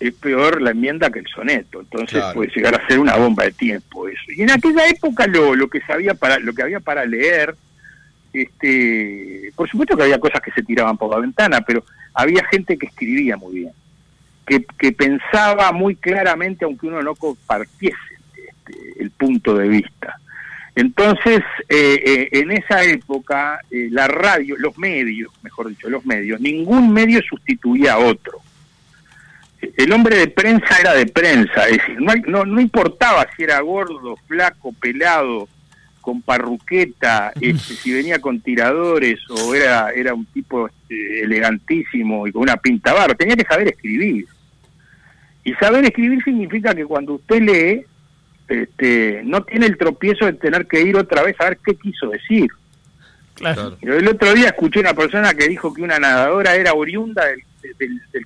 es 0.00 0.12
peor 0.14 0.60
la 0.60 0.72
enmienda 0.72 1.08
que 1.08 1.20
el 1.20 1.26
soneto. 1.28 1.80
Entonces 1.82 2.20
puede 2.34 2.50
llegar 2.50 2.74
a 2.74 2.84
ser 2.88 2.98
una 2.98 3.14
bomba 3.14 3.44
de 3.44 3.52
tiempo 3.52 4.08
eso. 4.08 4.32
Y 4.36 4.42
en 4.42 4.50
aquella 4.50 4.88
época 4.88 5.28
lo, 5.28 5.54
lo 5.54 5.70
que 5.70 5.80
sabía 5.82 6.14
para 6.14 6.40
lo 6.40 6.52
que 6.52 6.62
había 6.62 6.80
para 6.80 7.06
leer, 7.06 7.54
este, 8.32 9.52
por 9.54 9.68
supuesto 9.68 9.96
que 9.96 10.02
había 10.02 10.18
cosas 10.18 10.40
que 10.40 10.50
se 10.50 10.64
tiraban 10.64 10.98
por 10.98 11.14
la 11.14 11.20
ventana, 11.20 11.60
pero 11.60 11.84
había 12.12 12.44
gente 12.46 12.76
que 12.76 12.86
escribía 12.86 13.36
muy 13.36 13.60
bien, 13.60 13.72
que, 14.44 14.66
que 14.80 14.90
pensaba 14.90 15.70
muy 15.70 15.94
claramente, 15.94 16.64
aunque 16.64 16.88
uno 16.88 17.04
no 17.04 17.14
compartiese 17.14 17.96
este, 18.34 19.00
el 19.00 19.12
punto 19.12 19.54
de 19.54 19.68
vista. 19.68 20.18
Entonces, 20.78 21.42
eh, 21.68 22.00
eh, 22.06 22.28
en 22.30 22.52
esa 22.52 22.84
época, 22.84 23.58
eh, 23.68 23.88
la 23.90 24.06
radio, 24.06 24.54
los 24.58 24.78
medios, 24.78 25.32
mejor 25.42 25.70
dicho, 25.70 25.90
los 25.90 26.06
medios, 26.06 26.40
ningún 26.40 26.92
medio 26.92 27.20
sustituía 27.20 27.94
a 27.94 27.98
otro. 27.98 28.38
El 29.76 29.90
hombre 29.90 30.18
de 30.18 30.28
prensa 30.28 30.78
era 30.78 30.94
de 30.94 31.06
prensa, 31.06 31.66
es 31.66 31.78
decir, 31.78 32.00
no, 32.00 32.44
no, 32.44 32.60
importaba 32.60 33.26
si 33.36 33.42
era 33.42 33.58
gordo, 33.58 34.14
flaco, 34.28 34.72
pelado, 34.72 35.48
con 36.00 36.22
parruqueta, 36.22 37.32
este, 37.40 37.74
si 37.74 37.92
venía 37.92 38.20
con 38.20 38.40
tiradores 38.40 39.18
o 39.30 39.56
era, 39.56 39.90
era 39.90 40.14
un 40.14 40.26
tipo 40.26 40.68
este, 40.68 41.24
elegantísimo 41.24 42.28
y 42.28 42.30
con 42.30 42.42
una 42.42 42.56
pinta 42.56 42.92
barra, 42.94 43.16
tenía 43.16 43.34
que 43.34 43.42
saber 43.42 43.66
escribir. 43.66 44.28
Y 45.42 45.54
saber 45.54 45.84
escribir 45.86 46.22
significa 46.22 46.72
que 46.72 46.86
cuando 46.86 47.14
usted 47.14 47.40
lee, 47.42 47.84
este, 48.48 49.22
no 49.24 49.42
tiene 49.44 49.66
el 49.66 49.76
tropiezo 49.76 50.24
de 50.26 50.32
tener 50.32 50.66
que 50.66 50.80
ir 50.80 50.96
otra 50.96 51.22
vez 51.22 51.36
a 51.40 51.44
ver 51.44 51.58
qué 51.64 51.76
quiso 51.76 52.08
decir. 52.08 52.50
Claro. 53.34 53.76
El 53.80 54.08
otro 54.08 54.32
día 54.32 54.48
escuché 54.48 54.80
una 54.80 54.94
persona 54.94 55.32
que 55.34 55.48
dijo 55.48 55.72
que 55.72 55.82
una 55.82 55.98
nadadora 55.98 56.56
era 56.56 56.72
oriunda 56.72 57.24
del, 57.24 57.44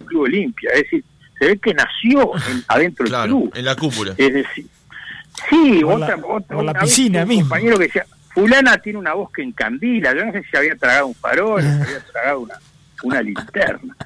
Club 0.06 0.22
Olimpia, 0.22 0.70
es 0.70 0.82
decir, 0.82 1.04
se 1.38 1.46
ve 1.46 1.58
que 1.58 1.74
nació 1.74 2.32
adentro 2.68 3.06
del 3.06 3.28
club. 3.28 3.52
En 3.54 3.64
la 3.64 3.76
cúpula. 3.76 4.14
Es 4.16 4.32
decir, 4.32 4.66
sí, 5.50 5.82
otra, 5.84 6.16
la, 6.16 6.26
otra, 6.26 6.62
la 6.62 6.74
piscina 6.74 7.26
misma. 7.26 7.48
compañero 7.48 7.78
que 7.78 7.84
decía, 7.84 8.06
fulana 8.32 8.78
tiene 8.78 8.98
una 8.98 9.14
voz 9.14 9.30
que 9.32 9.42
encandila, 9.42 10.14
yo 10.14 10.24
no 10.24 10.32
sé 10.32 10.42
si 10.50 10.56
había 10.56 10.76
tragado 10.76 11.08
un 11.08 11.14
farol, 11.14 11.60
si 11.60 11.68
había 11.68 12.00
tragado 12.00 12.40
una, 12.40 12.54
una 13.02 13.22
linterna. 13.22 13.96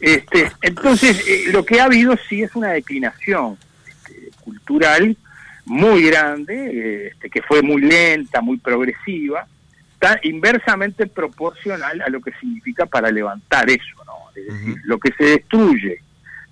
Este, 0.00 0.50
entonces, 0.62 1.26
eh, 1.26 1.44
lo 1.50 1.64
que 1.64 1.80
ha 1.80 1.84
habido 1.84 2.16
sí 2.28 2.42
es 2.42 2.54
una 2.54 2.70
declinación 2.70 3.58
este, 3.86 4.30
cultural 4.40 5.16
muy 5.66 6.04
grande, 6.04 7.08
este, 7.08 7.30
que 7.30 7.42
fue 7.42 7.62
muy 7.62 7.82
lenta, 7.82 8.40
muy 8.40 8.58
progresiva, 8.58 9.46
está 9.94 10.18
inversamente 10.22 11.06
proporcional 11.06 12.00
a 12.02 12.10
lo 12.10 12.20
que 12.20 12.32
significa 12.32 12.86
para 12.86 13.10
levantar 13.10 13.68
eso, 13.70 14.04
¿no? 14.06 14.30
Es 14.36 14.46
decir, 14.46 14.76
lo 14.84 14.98
que 14.98 15.12
se 15.12 15.24
destruye 15.24 16.00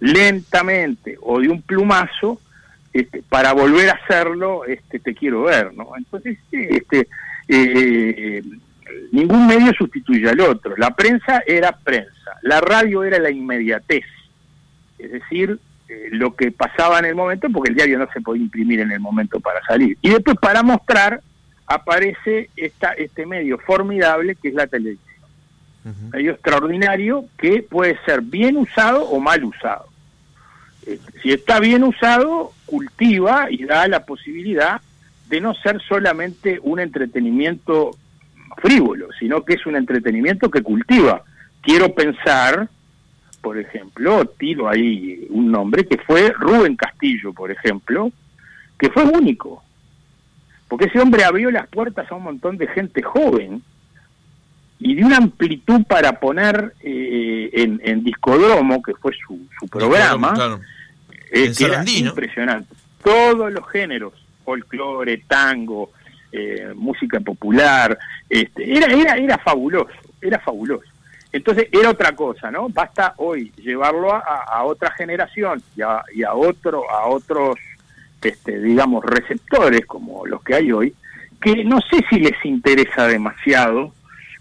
lentamente 0.00 1.16
o 1.21 1.40
de 1.40 1.49
un 1.49 1.62
plumazo, 1.62 2.40
este, 2.92 3.23
para 3.28 3.52
volver 3.52 3.90
a 3.90 3.95
hacerlo, 3.95 4.64
este, 4.64 4.99
te 4.99 5.14
quiero 5.14 5.42
ver, 5.42 5.73
¿no? 5.75 5.90
Entonces, 5.97 6.38
este, 6.50 7.09
eh, 7.49 8.42
ningún 9.12 9.47
medio 9.47 9.73
sustituye 9.75 10.28
al 10.28 10.40
otro. 10.40 10.75
La 10.76 10.95
prensa 10.95 11.42
era 11.47 11.73
prensa, 11.73 12.33
la 12.42 12.61
radio 12.61 13.04
era 13.04 13.19
la 13.19 13.31
inmediatez, 13.31 14.04
es 14.99 15.12
decir, 15.12 15.59
eh, 15.92 16.08
lo 16.11 16.34
que 16.34 16.50
pasaba 16.50 16.99
en 16.99 17.04
el 17.06 17.14
momento, 17.14 17.49
porque 17.50 17.70
el 17.70 17.76
diario 17.76 17.99
no 17.99 18.08
se 18.12 18.20
podía 18.20 18.42
imprimir 18.42 18.80
en 18.80 18.92
el 18.92 19.00
momento 19.00 19.40
para 19.40 19.61
salir. 19.62 19.99
Y 20.00 20.11
después 20.11 20.37
para 20.40 20.62
mostrar 20.62 21.20
aparece 21.66 22.50
esta, 22.56 22.92
este 22.92 23.26
medio 23.26 23.58
formidable 23.58 24.37
que 24.37 24.49
es 24.49 24.54
la 24.54 24.66
televisión. 24.66 25.12
Medio 26.12 26.32
extraordinario 26.32 27.25
que 27.37 27.62
puede 27.68 27.99
ser 28.04 28.22
bien 28.22 28.56
usado 28.56 29.04
o 29.04 29.18
mal 29.18 29.44
usado. 29.44 29.87
Eh, 30.87 30.99
si 31.20 31.32
está 31.32 31.58
bien 31.58 31.82
usado, 31.82 32.52
cultiva 32.66 33.49
y 33.50 33.64
da 33.64 33.88
la 33.88 34.04
posibilidad 34.04 34.80
de 35.28 35.40
no 35.40 35.54
ser 35.54 35.80
solamente 35.82 36.61
un 36.62 36.78
entretenimiento 36.78 37.96
frívolo, 38.58 39.08
sino 39.18 39.44
que 39.44 39.54
es 39.54 39.66
un 39.66 39.76
entretenimiento 39.76 40.50
que 40.50 40.62
cultiva. 40.62 41.22
Quiero 41.62 41.94
pensar 41.94 42.68
por 43.42 43.58
ejemplo, 43.58 44.25
tiro 44.38 44.68
ahí 44.68 45.26
un 45.28 45.50
nombre 45.50 45.84
que 45.84 45.99
fue 45.99 46.30
Rubén 46.30 46.76
Castillo, 46.76 47.32
por 47.32 47.50
ejemplo, 47.50 48.11
que 48.78 48.88
fue 48.88 49.02
único, 49.02 49.62
porque 50.68 50.87
ese 50.87 51.00
hombre 51.00 51.25
abrió 51.25 51.50
las 51.50 51.66
puertas 51.66 52.11
a 52.11 52.14
un 52.14 52.22
montón 52.22 52.56
de 52.56 52.68
gente 52.68 53.02
joven 53.02 53.62
y 54.78 54.94
de 54.94 55.04
una 55.04 55.18
amplitud 55.18 55.84
para 55.84 56.18
poner 56.18 56.75
eh, 56.80 57.50
en, 57.52 57.80
en, 57.84 58.04
Discodromo, 58.04 58.82
que 58.82 58.94
fue 58.94 59.12
su, 59.26 59.38
su 59.58 59.68
programa, 59.68 60.61
eh, 61.30 61.52
era 61.58 61.84
impresionante. 61.84 62.75
Todos 63.02 63.52
los 63.52 63.68
géneros, 63.68 64.14
folclore, 64.44 65.18
tango, 65.26 65.90
eh, 66.30 66.72
música 66.75 67.18
popular, 67.20 67.99
este, 68.28 68.76
era, 68.76 68.87
era, 68.87 69.16
era 69.16 69.38
fabuloso, 69.38 69.92
era 70.20 70.38
fabuloso. 70.38 70.91
Entonces 71.32 71.68
era 71.72 71.90
otra 71.90 72.12
cosa, 72.14 72.50
¿no? 72.50 72.68
Basta 72.68 73.14
hoy 73.16 73.52
llevarlo 73.56 74.12
a, 74.12 74.62
otra 74.64 74.90
generación 74.92 75.62
y 75.74 75.80
a, 75.80 76.02
y 76.14 76.22
a, 76.22 76.34
otro, 76.34 76.90
a 76.90 77.06
otros, 77.06 77.56
este, 78.20 78.60
digamos, 78.60 79.02
receptores 79.04 79.86
como 79.86 80.26
los 80.26 80.42
que 80.42 80.54
hay 80.54 80.72
hoy, 80.72 80.94
que 81.40 81.64
no 81.64 81.80
sé 81.80 82.04
si 82.10 82.20
les 82.20 82.44
interesa 82.44 83.06
demasiado 83.06 83.94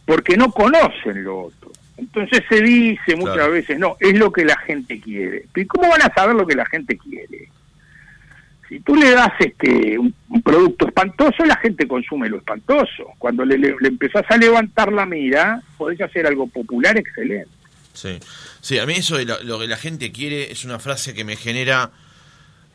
porque 0.05 0.35
no 0.35 0.51
conocen 0.51 1.23
lo 1.23 1.43
otro. 1.43 1.71
Entonces 1.95 2.43
se 2.49 2.61
dice 2.61 3.15
muchas 3.15 3.49
veces, 3.49 3.79
no, 3.79 3.95
es 3.99 4.17
lo 4.17 4.31
que 4.31 4.43
la 4.43 4.57
gente 4.57 4.99
quiere. 4.99 5.45
¿Y 5.55 5.65
cómo 5.65 5.89
van 5.89 6.01
a 6.01 6.13
saber 6.13 6.35
lo 6.35 6.45
que 6.47 6.55
la 6.55 6.65
gente 6.65 6.97
quiere? 6.97 7.47
Si 8.71 8.79
tú 8.79 8.95
le 8.95 9.11
das 9.11 9.33
este 9.39 9.99
un, 9.99 10.13
producto 10.41 10.87
espantoso, 10.87 11.43
la 11.43 11.57
gente 11.57 11.85
consume 11.89 12.29
lo 12.29 12.37
espantoso. 12.37 13.11
Cuando 13.17 13.43
le, 13.43 13.57
le, 13.57 13.75
empezás 13.83 14.23
a 14.29 14.37
levantar 14.37 14.93
la 14.93 15.05
mira, 15.05 15.61
podés 15.77 15.99
hacer 15.99 16.25
algo 16.25 16.47
popular 16.47 16.97
excelente. 16.97 17.49
Sí, 17.93 18.17
sí 18.61 18.79
a 18.79 18.85
mí 18.85 18.93
eso 18.93 19.17
de 19.17 19.25
lo, 19.25 19.59
que 19.59 19.67
la 19.67 19.75
gente 19.75 20.13
quiere 20.13 20.49
es 20.53 20.63
una 20.63 20.79
frase 20.79 21.13
que 21.13 21.25
me 21.25 21.35
genera 21.35 21.91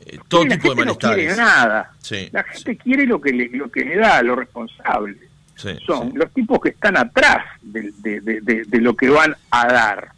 eh, 0.04 0.18
todo 0.28 0.42
tipo 0.42 0.74
de 0.74 0.82
gente 0.82 0.84
no 0.84 0.98
quiere 0.98 1.14
malestares. 1.28 1.36
nada. 1.38 1.92
Sí, 2.02 2.28
La 2.30 2.44
gente 2.44 2.76
quiere 2.76 3.06
lo 3.06 3.18
que 3.18 3.32
le, 3.32 3.48
lo 3.48 3.70
que 3.70 3.82
le 3.82 3.96
da, 3.96 4.22
lo 4.22 4.36
responsable. 4.36 5.16
sí, 5.56 5.70
Son 5.86 6.12
los 6.14 6.30
tipos 6.34 6.60
que 6.60 6.68
están 6.68 6.98
atrás 6.98 7.42
de, 7.62 7.90
de- 8.02 8.20
de- 8.20 8.40
de- 8.42 8.64
de 8.66 8.80
lo 8.82 8.94
que 8.94 9.08
van 9.08 9.34
a 9.50 9.66
dar. 9.66 10.10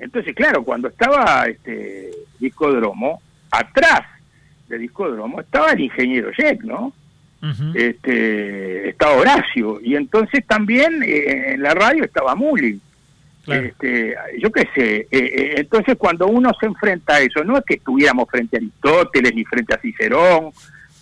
Entonces, 0.00 0.34
claro, 0.34 0.64
cuando 0.64 0.88
estaba 0.88 1.44
este 1.46 2.10
Discodromo, 2.40 3.22
atrás 3.52 4.00
de 4.68 4.78
Discodromo 4.78 5.40
estaba 5.40 5.72
el 5.72 5.80
ingeniero 5.80 6.30
Jack, 6.36 6.62
¿no? 6.62 6.92
Este, 7.74 8.88
estaba 8.88 9.18
Horacio 9.18 9.78
y 9.80 9.94
entonces 9.94 10.44
también 10.46 11.00
eh, 11.04 11.52
en 11.52 11.62
la 11.62 11.74
radio 11.74 12.02
estaba 12.02 12.34
Muli. 12.34 12.80
Claro. 13.44 13.66
Este, 13.66 14.16
yo 14.38 14.50
qué 14.50 14.68
sé, 14.74 14.96
eh, 14.96 15.08
eh, 15.12 15.54
entonces 15.58 15.94
cuando 15.96 16.26
uno 16.26 16.50
se 16.58 16.66
enfrenta 16.66 17.14
a 17.14 17.20
eso, 17.20 17.44
no 17.44 17.56
es 17.56 17.64
que 17.64 17.74
estuviéramos 17.74 18.28
frente 18.28 18.56
a 18.56 18.58
Aristóteles 18.58 19.32
ni 19.32 19.44
frente 19.44 19.74
a 19.74 19.78
Cicerón 19.78 20.50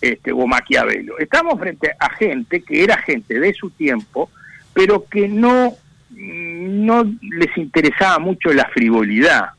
este, 0.03 0.31
o 0.33 0.47
Maquiavelo, 0.47 1.19
estamos 1.19 1.59
frente 1.59 1.93
a 1.99 2.11
gente 2.11 2.61
que 2.61 2.85
era 2.85 2.99
gente 2.99 3.41
de 3.41 3.55
su 3.55 3.71
tiempo, 3.71 4.29
pero 4.75 5.07
que 5.07 5.27
no, 5.27 5.73
no 6.11 7.05
les 7.23 7.57
interesaba 7.57 8.19
mucho 8.19 8.53
la 8.53 8.69
frivolidad 8.69 9.53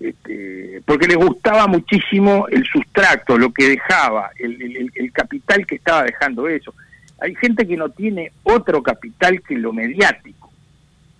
este, 0.00 0.80
porque 0.84 1.06
les 1.08 1.16
gustaba 1.16 1.66
muchísimo 1.66 2.46
el 2.48 2.64
sustrato, 2.64 3.36
lo 3.36 3.52
que 3.52 3.70
dejaba, 3.70 4.30
el, 4.38 4.60
el- 4.62 4.92
el 4.94 5.12
capital 5.12 5.66
que 5.66 5.74
estaba 5.76 6.04
dejando 6.04 6.48
eso. 6.48 6.72
Hay 7.20 7.34
gente 7.34 7.66
que 7.66 7.76
no 7.76 7.88
tiene 7.88 8.30
otro 8.44 8.82
capital 8.82 9.42
que 9.42 9.56
lo 9.56 9.72
mediático, 9.72 10.52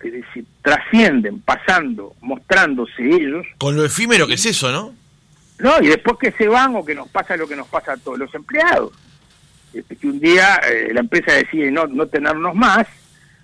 es 0.01 0.13
decir, 0.13 0.45
trascienden, 0.61 1.41
pasando, 1.41 2.13
mostrándose 2.21 3.03
ellos, 3.03 3.45
Con 3.57 3.75
lo 3.75 3.83
efímero 3.83 4.25
que 4.27 4.35
es 4.35 4.45
eso, 4.45 4.71
¿no? 4.71 4.93
¿no? 5.59 5.81
Y 5.83 5.87
después 5.87 6.17
que 6.17 6.31
se 6.31 6.47
van 6.47 6.73
o 6.77 6.85
que 6.85 6.95
nos 6.95 7.09
pasa 7.09 7.35
lo 7.35 7.47
que 7.47 7.55
nos 7.57 7.67
pasa 7.67 7.91
a 7.93 7.97
todos 7.97 8.17
los 8.17 8.33
empleados. 8.33 8.93
Este, 9.73 9.95
que 9.97 10.07
un 10.07 10.19
día 10.21 10.55
eh, 10.71 10.89
la 10.93 11.01
empresa 11.01 11.33
decide 11.33 11.69
no, 11.69 11.85
no 11.85 12.07
tenernos 12.07 12.55
más, 12.55 12.87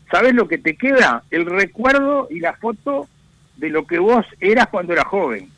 ¿sabes 0.09 0.33
lo 0.33 0.47
que 0.47 0.57
te 0.57 0.75
queda? 0.77 1.23
El 1.29 1.45
recuerdo 1.45 2.29
y 2.31 2.39
la 2.39 2.53
foto 2.53 3.07
de 3.57 3.69
lo 3.69 3.85
que 3.85 3.99
vos 3.99 4.25
eras 4.39 4.67
cuando 4.67 4.93
eras 4.93 5.05
joven. 5.05 5.49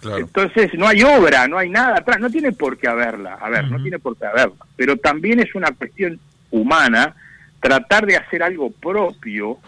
Claro. 0.00 0.18
Entonces 0.18 0.72
no 0.74 0.88
hay 0.88 1.02
obra, 1.02 1.46
no 1.46 1.58
hay 1.58 1.68
nada 1.68 1.98
atrás, 1.98 2.18
no 2.20 2.30
tiene 2.30 2.52
por 2.52 2.78
qué 2.78 2.88
haberla, 2.88 3.34
a 3.34 3.50
ver, 3.50 3.64
no 3.70 3.82
tiene 3.82 3.98
por 3.98 4.16
qué 4.16 4.24
haberla, 4.24 4.56
pero 4.74 4.96
también 4.96 5.40
es 5.40 5.54
una 5.54 5.72
cuestión 5.72 6.18
humana 6.50 7.14
tratar 7.60 8.06
de 8.06 8.16
hacer 8.16 8.42
algo 8.42 8.70
propio, 8.70 9.58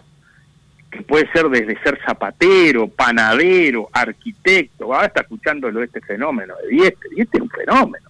que 0.90 1.02
puede 1.02 1.30
ser 1.32 1.50
desde 1.50 1.78
ser 1.82 2.00
zapatero, 2.06 2.88
panadero, 2.88 3.90
arquitecto, 3.92 4.94
ahora 4.94 5.08
está 5.08 5.20
escuchando 5.20 5.70
lo 5.70 5.80
de 5.80 5.86
este 5.86 6.00
fenómeno 6.00 6.54
de 6.62 6.68
Dieste, 6.68 7.08
Dieste 7.14 7.36
es 7.36 7.42
un 7.42 7.50
fenómeno, 7.50 8.08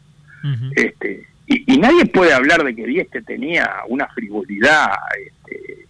este, 0.77 1.27
y, 1.49 1.75
y 1.75 1.79
nadie 1.79 2.07
puede 2.07 2.33
hablar 2.33 2.63
de 2.63 2.77
que 2.77 2.87
Dieste 2.87 3.23
tenía 3.23 3.69
una 3.89 4.07
frivolidad 4.07 4.93
este, 5.19 5.87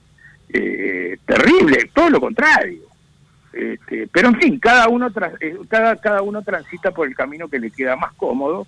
eh, 0.55 1.19
terrible, 1.25 1.91
todo 1.93 2.11
lo 2.11 2.21
contrario. 2.21 2.92
Este, 3.53 4.09
pero 4.11 4.29
en 4.29 4.41
fin, 4.41 4.59
cada 4.59 4.89
uno 4.89 5.11
tra- 5.11 5.37
eh, 5.41 5.57
cada, 5.69 5.97
cada 5.97 6.23
uno 6.23 6.43
transita 6.43 6.91
por 6.91 7.07
el 7.07 7.15
camino 7.15 7.49
que 7.49 7.59
le 7.59 7.71
queda 7.71 7.97
más 7.97 8.13
cómodo 8.15 8.67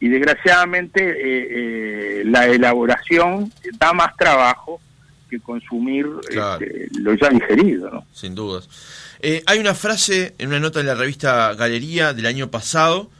y 0.00 0.08
desgraciadamente 0.08 1.00
eh, 1.02 2.20
eh, 2.20 2.22
la 2.26 2.46
elaboración 2.46 3.50
da 3.78 3.92
más 3.92 4.14
trabajo 4.16 4.80
que 5.30 5.40
consumir 5.40 6.06
Claro. 6.28 6.64
este, 6.64 6.88
lo 7.00 7.14
ya 7.14 7.28
digerido, 7.30 7.90
¿no? 7.90 8.04
Sin 8.12 8.34
dudas. 8.34 8.68
Eh, 9.20 9.42
hay 9.46 9.58
una 9.58 9.74
frase 9.74 10.34
en 10.38 10.48
una 10.48 10.60
nota 10.60 10.80
en 10.80 10.86
la 10.86 10.94
revista 10.94 11.52
Galería 11.54 12.12
del 12.12 12.26
año 12.26 12.50
pasado, 12.50 13.10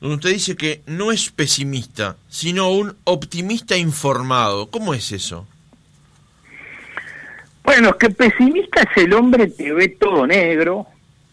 donde 0.00 0.16
usted 0.16 0.30
dice 0.30 0.56
que 0.56 0.82
no 0.86 1.12
es 1.12 1.30
pesimista, 1.30 2.16
sino 2.28 2.70
un 2.70 2.96
optimista 3.04 3.76
informado. 3.76 4.70
¿Cómo 4.70 4.92
es 4.94 5.12
eso? 5.12 5.46
Bueno, 7.64 7.88
es 7.88 7.94
que 7.96 8.10
pesimista 8.10 8.82
es 8.82 9.04
el 9.04 9.12
hombre 9.14 9.50
que 9.52 9.72
ve 9.72 9.88
todo 9.88 10.26
negro 10.26 10.86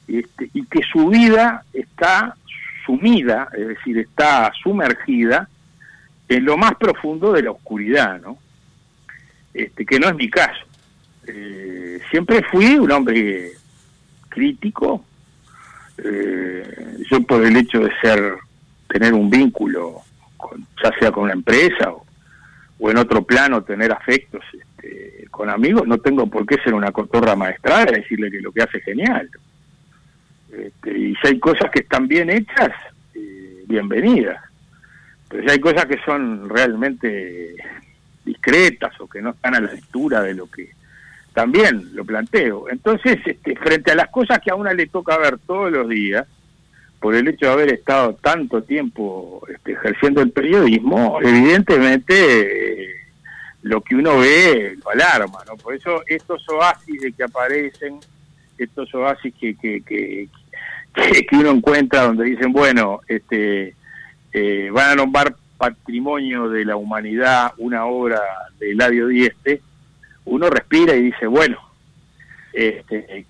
este, 0.08 0.50
y 0.54 0.66
que 0.66 0.82
su 0.92 1.10
vida 1.10 1.64
está 1.74 2.36
sumida, 2.86 3.50
es 3.56 3.68
decir, 3.68 3.98
está 4.00 4.52
sumergida 4.64 5.48
en 6.30 6.46
lo 6.46 6.56
más 6.58 6.74
profundo 6.76 7.34
de 7.34 7.44
la 7.44 7.52
oscuridad, 7.52 8.20
¿no? 8.22 8.38
Este, 9.54 9.86
que 9.86 10.00
no 10.00 10.08
es 10.08 10.16
mi 10.16 10.30
caso. 10.30 10.66
Eh, 11.28 12.00
siempre 12.10 12.42
fui 12.50 12.76
un 12.78 12.90
hombre 12.92 13.52
crítico, 14.30 15.04
eh, 16.04 16.98
yo 17.12 17.22
por 17.24 17.46
el 17.46 17.58
hecho 17.58 17.82
de 17.82 17.92
ser, 18.02 18.36
tener 18.88 19.14
un 19.14 19.30
vínculo, 19.30 20.02
con- 20.38 20.66
ya 20.82 20.92
sea 20.98 21.12
con 21.12 21.26
una 21.26 21.34
empresa 21.34 21.92
o, 22.80 22.90
en 22.90 22.98
otro 22.98 23.22
plano 23.24 23.62
tener 23.64 23.92
afectos 23.92 24.42
con 25.30 25.50
amigos, 25.50 25.88
no 25.88 25.98
tengo 25.98 26.28
por 26.28 26.46
qué 26.46 26.58
ser 26.64 26.74
una 26.74 26.92
cotorra 26.92 27.36
maestrada 27.36 27.92
y 27.92 28.02
decirle 28.02 28.30
que 28.30 28.42
lo 28.42 28.52
que 28.52 28.64
hace 28.64 28.78
es 28.78 28.84
genial. 28.84 29.30
Este, 30.52 30.98
y 30.98 31.16
si 31.16 31.28
hay 31.28 31.40
cosas 31.40 31.72
que 31.72 31.80
están 31.80 32.08
bien 32.08 32.30
hechas, 32.30 32.72
eh, 33.16 33.64
bienvenidas. 33.66 34.44
Pero 35.30 35.44
si 35.44 35.50
hay 35.50 35.60
cosas 35.60 35.86
que 35.86 35.98
son 36.06 36.50
realmente 36.50 37.56
discretas 38.26 39.00
o 39.00 39.08
que 39.08 39.22
no 39.22 39.32
están 39.32 39.56
a 39.56 39.62
la 39.62 39.72
altura 39.72 40.22
de 40.22 40.34
lo 40.34 40.50
que 40.50 40.70
también 41.34 41.96
lo 41.96 42.04
planteo. 42.04 42.70
Entonces, 42.70 43.20
este, 43.26 43.56
frente 43.56 43.92
a 43.92 43.96
las 43.96 44.10
cosas 44.10 44.40
que 44.40 44.52
a 44.52 44.56
una 44.56 44.74
le 44.74 44.88
toca 44.88 45.18
ver 45.18 45.38
todos 45.40 45.72
los 45.72 45.88
días, 45.88 46.28
por 47.00 47.16
el 47.16 47.28
hecho 47.28 47.48
de 47.48 47.52
haber 47.54 47.74
estado 47.74 48.14
tanto 48.22 48.62
tiempo 48.62 49.42
este, 49.52 49.72
ejerciendo 49.72 50.22
el 50.22 50.32
periodismo, 50.32 51.20
evidentemente 51.22 52.84
eh, 52.84 53.01
lo 53.64 53.82
que 53.82 53.96
uno 53.96 54.20
ve 54.20 54.78
lo 54.84 54.92
alarma, 54.92 55.40
¿no? 55.48 55.56
Por 55.58 55.76
eso 55.76 56.04
estos 56.08 56.48
oasis 56.50 57.02
de 57.02 57.12
que 57.12 57.24
aparecen, 57.24 58.00
estos 58.58 58.94
oasis 58.94 59.34
que, 59.40 59.56
que, 59.56 59.84
que, 60.94 61.36
uno 61.36 61.52
encuentra 61.52 62.04
donde 62.04 62.26
dicen, 62.26 62.52
bueno, 62.52 63.02
este 63.08 63.76
eh, 64.34 64.70
van 64.72 64.92
a 64.92 64.96
nombrar 64.96 65.36
patrimonio 65.58 66.50
de 66.50 66.66
la 66.66 66.76
humanidad 66.76 67.54
una 67.58 67.86
obra 67.86 68.20
de 68.60 68.72
Eladio 68.72 69.08
Dieste, 69.08 69.62
uno 70.26 70.50
respira 70.50 70.96
y 70.96 71.04
dice, 71.04 71.28
bueno, 71.28 71.60
este, 72.54 73.26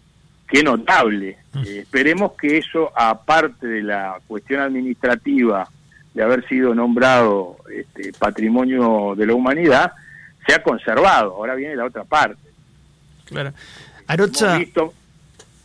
qué 0.47 0.63
notable. 0.63 1.37
Eh, 1.65 1.79
esperemos 1.79 2.33
que 2.33 2.57
eso, 2.57 2.91
aparte 2.95 3.67
de 3.67 3.83
la 3.83 4.19
cuestión 4.27 4.61
administrativa 4.61 5.67
de 6.13 6.23
haber 6.23 6.47
sido 6.47 6.75
nombrado 6.75 7.57
este, 7.73 8.11
patrimonio 8.13 9.13
de 9.15 9.25
la 9.25 9.33
humanidad, 9.33 9.93
sea 10.45 10.61
conservado. 10.63 11.31
Ahora 11.35 11.55
viene 11.55 11.75
la 11.75 11.85
otra 11.85 12.03
parte. 12.03 12.41
Claro. 13.25 13.53
Arocha, 14.07 14.57
visto- 14.57 14.93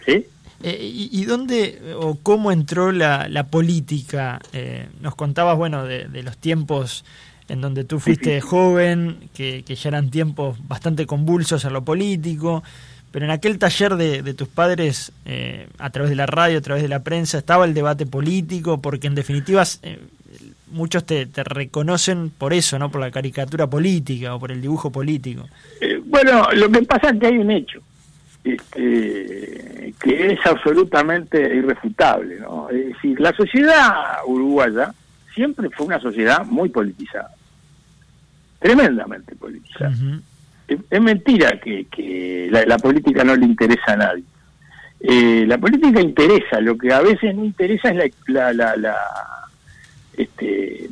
¿Sí? 0.04 0.26
eh, 0.62 0.78
¿y, 0.80 1.08
y 1.12 1.24
dónde 1.24 1.80
o 1.96 2.16
cómo 2.22 2.52
entró 2.52 2.92
la, 2.92 3.26
la 3.28 3.48
política? 3.48 4.38
Eh, 4.52 4.88
nos 5.00 5.14
contabas, 5.16 5.56
bueno, 5.56 5.84
de, 5.84 6.06
de 6.06 6.22
los 6.22 6.36
tiempos 6.38 7.04
en 7.48 7.60
donde 7.60 7.84
tú 7.84 7.98
fuiste 8.00 8.30
Difícil. 8.36 8.48
joven, 8.50 9.30
que, 9.34 9.62
que 9.64 9.74
ya 9.76 9.88
eran 9.88 10.10
tiempos 10.10 10.58
bastante 10.68 11.06
convulsos 11.06 11.64
en 11.64 11.72
lo 11.72 11.84
político, 11.84 12.62
pero 13.12 13.24
en 13.24 13.30
aquel 13.30 13.58
taller 13.58 13.94
de, 13.96 14.22
de 14.22 14.34
tus 14.34 14.48
padres, 14.48 15.12
eh, 15.24 15.68
a 15.78 15.90
través 15.90 16.10
de 16.10 16.16
la 16.16 16.26
radio, 16.26 16.58
a 16.58 16.60
través 16.60 16.82
de 16.82 16.88
la 16.88 17.02
prensa, 17.04 17.38
estaba 17.38 17.64
el 17.64 17.72
debate 17.72 18.04
político, 18.04 18.80
porque 18.82 19.06
en 19.06 19.14
definitiva 19.14 19.62
eh, 19.82 20.00
muchos 20.76 21.04
te, 21.04 21.26
te 21.26 21.42
reconocen 21.42 22.30
por 22.30 22.52
eso, 22.52 22.78
¿no? 22.78 22.90
Por 22.90 23.00
la 23.00 23.10
caricatura 23.10 23.66
política 23.68 24.34
o 24.34 24.38
por 24.38 24.52
el 24.52 24.60
dibujo 24.60 24.92
político. 24.92 25.48
Eh, 25.80 26.00
bueno, 26.04 26.46
lo 26.54 26.70
que 26.70 26.82
pasa 26.82 27.10
es 27.10 27.18
que 27.18 27.26
hay 27.26 27.38
un 27.38 27.50
hecho 27.50 27.80
este, 28.44 29.92
que 30.00 30.32
es 30.32 30.38
absolutamente 30.46 31.40
irrefutable. 31.40 32.38
¿no? 32.40 32.68
Es 32.70 32.86
decir, 32.94 33.18
la 33.20 33.32
sociedad 33.32 34.18
uruguaya 34.26 34.92
siempre 35.34 35.68
fue 35.70 35.86
una 35.86 36.00
sociedad 36.00 36.44
muy 36.46 36.68
politizada, 36.68 37.30
tremendamente 38.58 39.34
politizada. 39.36 39.92
Es, 40.68 40.78
es 40.90 41.00
mentira 41.00 41.60
que, 41.60 41.86
que 41.86 42.48
la, 42.50 42.64
la 42.64 42.78
política 42.78 43.22
no 43.24 43.36
le 43.36 43.46
interesa 43.46 43.92
a 43.92 43.96
nadie. 43.96 44.24
Eh, 45.00 45.44
la 45.46 45.58
política 45.58 46.00
interesa, 46.00 46.60
lo 46.60 46.76
que 46.76 46.92
a 46.92 47.00
veces 47.02 47.34
no 47.34 47.44
interesa 47.44 47.90
es 47.90 48.12
la, 48.28 48.52
la, 48.52 48.52
la- 48.52 48.76
la- 48.76 49.45
este, 50.16 50.88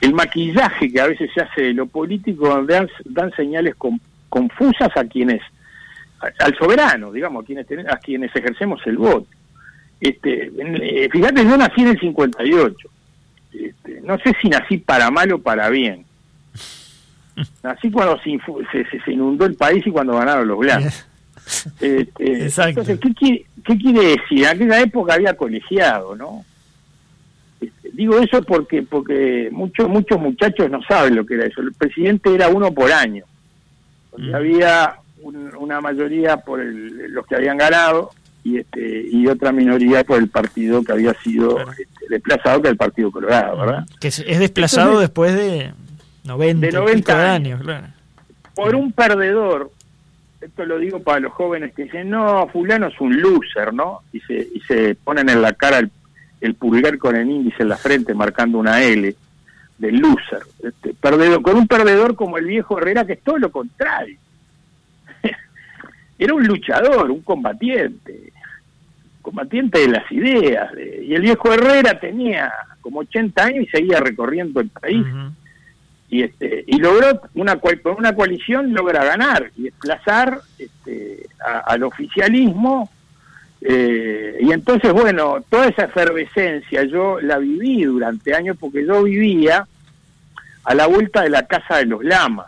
el 0.00 0.12
maquillaje 0.14 0.90
que 0.92 1.00
a 1.00 1.06
veces 1.06 1.30
se 1.34 1.40
hace 1.40 1.62
de 1.62 1.72
lo 1.74 1.86
político, 1.86 2.62
dan, 2.64 2.88
dan 3.04 3.30
señales 3.32 3.74
con- 3.76 4.00
confusas 4.28 4.90
a 4.96 5.04
quienes, 5.04 5.40
al 6.40 6.56
soberano, 6.56 7.12
digamos, 7.12 7.42
a 7.42 7.46
quienes, 7.46 7.66
ten- 7.66 7.88
a 7.90 7.96
quienes 7.96 8.34
ejercemos 8.34 8.80
el 8.86 8.98
voto. 8.98 9.26
Este, 10.00 10.46
en- 10.58 10.82
eh, 10.82 11.08
fíjate, 11.10 11.44
yo 11.44 11.56
nací 11.56 11.80
en 11.82 11.88
el 11.88 12.00
58. 12.00 12.88
Este, 13.52 14.00
no 14.02 14.18
sé 14.18 14.32
si 14.42 14.48
nací 14.48 14.78
para 14.78 15.10
mal 15.10 15.32
o 15.32 15.38
para 15.38 15.68
bien. 15.70 16.04
Nací 17.62 17.90
cuando 17.90 18.18
se, 18.20 18.38
se, 19.04 19.12
inundó 19.12 19.44
el 19.46 19.54
país 19.54 19.84
y 19.86 19.90
cuando 19.90 20.16
ganaron 20.16 20.46
los 20.46 20.58
blancos. 20.58 21.06
Este, 21.80 22.04
Exacto. 22.44 22.80
Entonces, 22.80 23.00
¿qué 23.00 23.14
quiere, 23.14 23.46
¿qué 23.64 23.76
quiere 23.78 24.00
decir? 24.08 24.38
En 24.40 24.46
aquella 24.46 24.80
época 24.80 25.14
había 25.14 25.36
colegiado, 25.36 26.14
¿no? 26.14 26.44
Digo 27.94 28.18
eso 28.18 28.42
porque 28.42 28.82
porque 28.82 29.48
muchos 29.52 29.88
muchos 29.88 30.20
muchachos 30.20 30.70
no 30.70 30.82
saben 30.82 31.16
lo 31.16 31.24
que 31.24 31.34
era 31.34 31.46
eso. 31.46 31.60
El 31.60 31.72
presidente 31.72 32.34
era 32.34 32.48
uno 32.48 32.72
por 32.72 32.92
año. 32.92 33.24
Donde 34.12 34.34
había 34.34 34.96
una 35.22 35.80
mayoría 35.80 36.36
por 36.36 36.62
los 36.62 37.26
que 37.26 37.36
habían 37.36 37.56
ganado 37.56 38.10
y 38.44 38.58
este 38.58 39.06
y 39.10 39.26
otra 39.26 39.52
minoría 39.52 40.04
por 40.04 40.18
el 40.18 40.28
partido 40.28 40.84
que 40.84 40.92
había 40.92 41.14
sido 41.14 41.58
este, 41.60 41.86
desplazado, 42.10 42.60
que 42.60 42.68
el 42.68 42.76
Partido 42.76 43.10
Colorado, 43.10 43.58
¿verdad? 43.58 43.86
Que 43.98 44.08
es, 44.08 44.38
desplazado 44.38 45.00
después 45.00 45.34
de 45.34 45.72
90, 46.24 46.66
de 46.66 46.72
90 46.72 47.32
años, 47.32 47.62
claro. 47.62 47.86
Por 48.54 48.74
un 48.74 48.92
perdedor, 48.92 49.70
esto 50.40 50.64
lo 50.66 50.78
digo 50.78 51.00
para 51.00 51.20
los 51.20 51.32
jóvenes 51.32 51.74
que 51.74 51.84
dicen, 51.84 52.10
no, 52.10 52.46
fulano 52.48 52.88
es 52.88 53.00
un 53.00 53.20
loser, 53.20 53.72
¿no? 53.72 54.02
Y 54.12 54.20
se, 54.20 54.34
y 54.54 54.60
se 54.60 54.94
ponen 54.94 55.28
en 55.30 55.42
la 55.42 55.54
cara 55.54 55.78
el, 55.78 55.90
pulgar 56.52 56.98
con 56.98 57.16
el 57.16 57.30
índice 57.30 57.62
en 57.62 57.70
la 57.70 57.78
frente 57.78 58.12
marcando 58.12 58.58
una 58.58 58.82
L 58.82 59.14
del 59.78 59.96
loser. 59.96 60.42
Este, 60.62 60.92
perdedor, 60.94 61.40
con 61.40 61.56
un 61.56 61.66
perdedor 61.66 62.14
como 62.14 62.36
el 62.36 62.44
viejo 62.44 62.78
Herrera, 62.78 63.06
que 63.06 63.14
es 63.14 63.22
todo 63.22 63.38
lo 63.38 63.50
contrario. 63.50 64.18
Era 66.18 66.34
un 66.34 66.46
luchador, 66.46 67.10
un 67.10 67.22
combatiente, 67.22 68.32
combatiente 69.22 69.80
de 69.80 69.88
las 69.88 70.12
ideas. 70.12 70.70
y 71.02 71.14
el 71.14 71.22
viejo 71.22 71.52
Herrera 71.52 71.98
tenía 71.98 72.52
como 72.80 73.00
80 73.00 73.42
años 73.42 73.64
y 73.64 73.68
seguía 73.68 73.98
recorriendo 73.98 74.60
el 74.60 74.68
país. 74.68 75.06
Y, 76.10 76.22
este, 76.22 76.64
y 76.66 76.78
logró, 76.78 77.22
una, 77.34 77.56
con 77.56 77.96
una 77.96 78.14
coalición 78.14 78.72
logra 78.72 79.02
ganar 79.04 79.50
y 79.56 79.64
desplazar 79.64 80.38
este, 80.58 81.26
al 81.64 81.82
oficialismo. 81.82 82.90
Eh, 83.66 84.36
y 84.40 84.52
entonces, 84.52 84.92
bueno, 84.92 85.42
toda 85.48 85.66
esa 85.68 85.84
efervescencia 85.84 86.84
yo 86.84 87.18
la 87.20 87.38
viví 87.38 87.84
durante 87.84 88.34
años 88.34 88.58
porque 88.60 88.84
yo 88.84 89.02
vivía 89.04 89.66
a 90.64 90.74
la 90.74 90.86
vuelta 90.86 91.22
de 91.22 91.30
la 91.30 91.46
Casa 91.46 91.78
de 91.78 91.86
los 91.86 92.04
Lamas. 92.04 92.46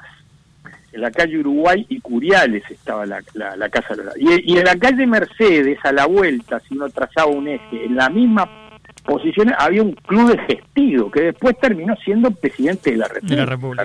En 0.93 1.01
la 1.01 1.11
calle 1.11 1.39
Uruguay 1.39 1.87
y 1.89 2.01
Curiales 2.01 2.63
estaba 2.71 3.07
la, 3.07 3.23
la, 3.35 3.69
casa 3.69 3.95
de 3.95 4.03
y, 4.19 4.55
y 4.55 4.59
en 4.59 4.65
la 4.65 4.77
calle 4.77 5.07
Mercedes, 5.07 5.79
a 5.85 5.93
la 5.93 6.07
vuelta, 6.07 6.61
si 6.61 6.75
uno 6.75 6.89
trazaba 6.89 7.27
un 7.27 7.49
eje, 7.49 7.85
en 7.85 7.97
la 7.97 8.09
misma 8.09 8.49
posición 9.05 9.53
había 9.59 9.83
un 9.83 9.93
club 9.93 10.35
de 10.35 10.57
gestido 10.57 11.11
que 11.11 11.21
después 11.23 11.59
terminó 11.59 11.95
siendo 11.97 12.31
presidente 12.31 12.93
de 12.93 12.97
la 12.97 13.09
República. 13.09 13.85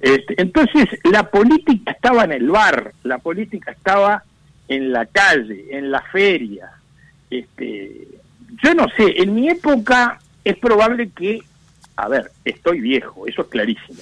Este, 0.00 0.40
entonces, 0.40 0.86
la 1.04 1.24
política 1.30 1.92
estaba 1.92 2.24
en 2.24 2.32
el 2.32 2.48
bar, 2.48 2.92
la 3.02 3.18
política 3.18 3.72
estaba 3.72 4.22
en 4.68 4.92
la 4.92 5.06
calle, 5.06 5.66
en 5.70 5.90
la 5.90 6.00
feria. 6.02 6.70
Este, 7.30 8.08
yo 8.62 8.74
no 8.74 8.86
sé, 8.96 9.22
en 9.22 9.34
mi 9.34 9.48
época 9.48 10.18
es 10.44 10.56
probable 10.58 11.10
que, 11.10 11.42
a 11.96 12.08
ver, 12.08 12.30
estoy 12.44 12.80
viejo, 12.80 13.26
eso 13.26 13.42
es 13.42 13.48
clarísimo 13.48 14.00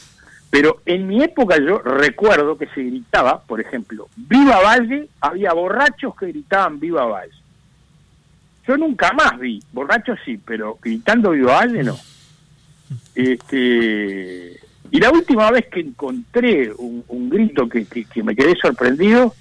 pero 0.55 0.81
en 0.87 1.09
mi 1.09 1.21
época 1.21 1.57
yo 1.59 1.79
recuerdo 1.79 2.57
que 2.57 2.69
se 2.69 2.85
gritaba, 2.85 3.43
por 3.43 3.61
ejemplo, 3.61 4.07
Viva 4.15 4.61
Valle, 4.61 5.09
había 5.21 5.53
borrachos 5.53 6.15
que 6.15 6.27
gritaban 6.27 6.79
Viva 6.79 7.05
Valle. 7.07 7.33
Yo 8.65 8.77
nunca 8.77 9.13
más 9.15 9.37
vi, 9.41 9.61
borrachos 9.73 10.17
sí, 10.25 10.39
pero 10.39 10.79
gritando 10.81 11.31
Viva 11.31 11.55
Valle 11.55 11.83
no. 11.83 11.99
Este, 13.17 14.61
y 14.93 15.01
la 15.01 15.11
última 15.11 15.51
vez 15.51 15.67
que 15.67 15.81
encontré 15.81 16.73
un, 16.73 17.29
grito 17.29 17.69
que, 17.69 17.85
me 18.23 18.37
quedé 18.37 18.55
sorprendido 18.55 19.35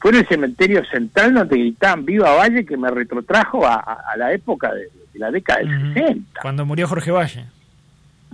fue 0.00 0.12
en 0.12 0.16
el 0.18 0.28
cementerio 0.28 0.84
central 0.86 1.34
donde 1.34 1.56
gritaban 1.56 2.04
Viva 2.04 2.34
Valle 2.34 2.64
que 2.64 2.76
me 2.76 2.90
retrotrajo 2.90 3.66
a, 3.66 4.04
la 4.16 4.32
época 4.32 4.72
de, 4.74 4.90
la 5.14 5.30
década 5.30 5.60
del 5.60 5.94
60. 5.94 6.40
Cuando 6.40 6.64
murió 6.64 6.86
Jorge 6.86 7.10
Valle. 7.10 7.44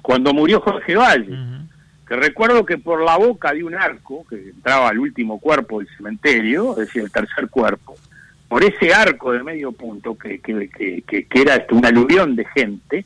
Cuando 0.03 0.35
murió 0.35 0.61
Jorge 0.61 0.96
Valle 0.96 1.38
que 2.07 2.16
recuerdo 2.16 2.64
que 2.66 2.79
por 2.79 3.03
la 3.03 3.16
boca 3.16 3.53
de 3.53 3.64
un 3.64 3.74
arco 3.74 4.27
que 4.29 4.37
entraba 4.37 4.88
al 4.88 4.98
último 4.98 5.40
cuerpo 5.40 5.79
del 5.79 5.88
cementerio, 5.96 6.72
es 6.72 6.87
decir, 6.88 7.03
el 7.03 7.11
tercer 7.11 7.48
cuerpo, 7.48 7.94
por 8.48 8.62
ese 8.62 8.92
arco 8.92 9.33
de 9.33 9.42
medio 9.42 9.72
punto 9.72 10.16
que, 10.16 10.38
que, 10.38 10.68
que, 10.68 11.03
que 11.03 11.40
era 11.40 11.57
este, 11.57 11.74
un 11.74 11.85
aluvión 11.85 12.37
de 12.37 12.44
gente, 12.44 13.05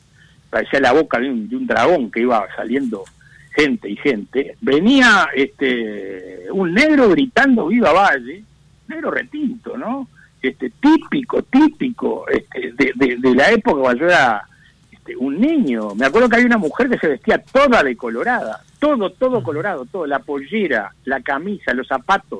parecía 0.49 0.81
la 0.81 0.91
boca 0.91 1.19
de 1.19 1.29
un, 1.29 1.47
de 1.47 1.55
un 1.55 1.65
dragón 1.65 2.11
que 2.11 2.21
iba 2.21 2.45
saliendo 2.55 3.03
gente 3.55 3.89
y 3.89 3.95
gente, 3.95 4.55
venía 4.61 5.29
este 5.33 6.45
un 6.51 6.73
negro 6.73 7.09
gritando 7.09 7.67
viva 7.67 7.91
Valle, 7.91 8.43
negro 8.89 9.11
retinto, 9.11 9.77
¿no? 9.77 10.07
Este 10.41 10.69
típico, 10.69 11.43
típico 11.43 12.25
este, 12.29 12.73
de, 12.73 13.17
de, 13.17 13.35
la 13.35 13.51
época 13.51 13.81
cuando 13.81 14.01
yo 14.01 14.07
era 14.07 14.43
este, 14.91 15.15
un 15.15 15.39
niño. 15.39 15.95
Me 15.95 16.05
acuerdo 16.05 16.29
que 16.29 16.37
hay 16.37 16.45
una 16.45 16.57
mujer 16.57 16.89
que 16.89 16.97
se 16.97 17.07
vestía 17.07 17.41
toda 17.43 17.83
de 17.83 17.95
colorada, 17.95 18.61
todo, 18.79 19.11
todo 19.11 19.43
colorado, 19.43 19.85
todo, 19.85 20.07
la 20.07 20.19
pollera, 20.19 20.93
la 21.05 21.21
camisa, 21.21 21.73
los 21.73 21.87
zapatos, 21.87 22.39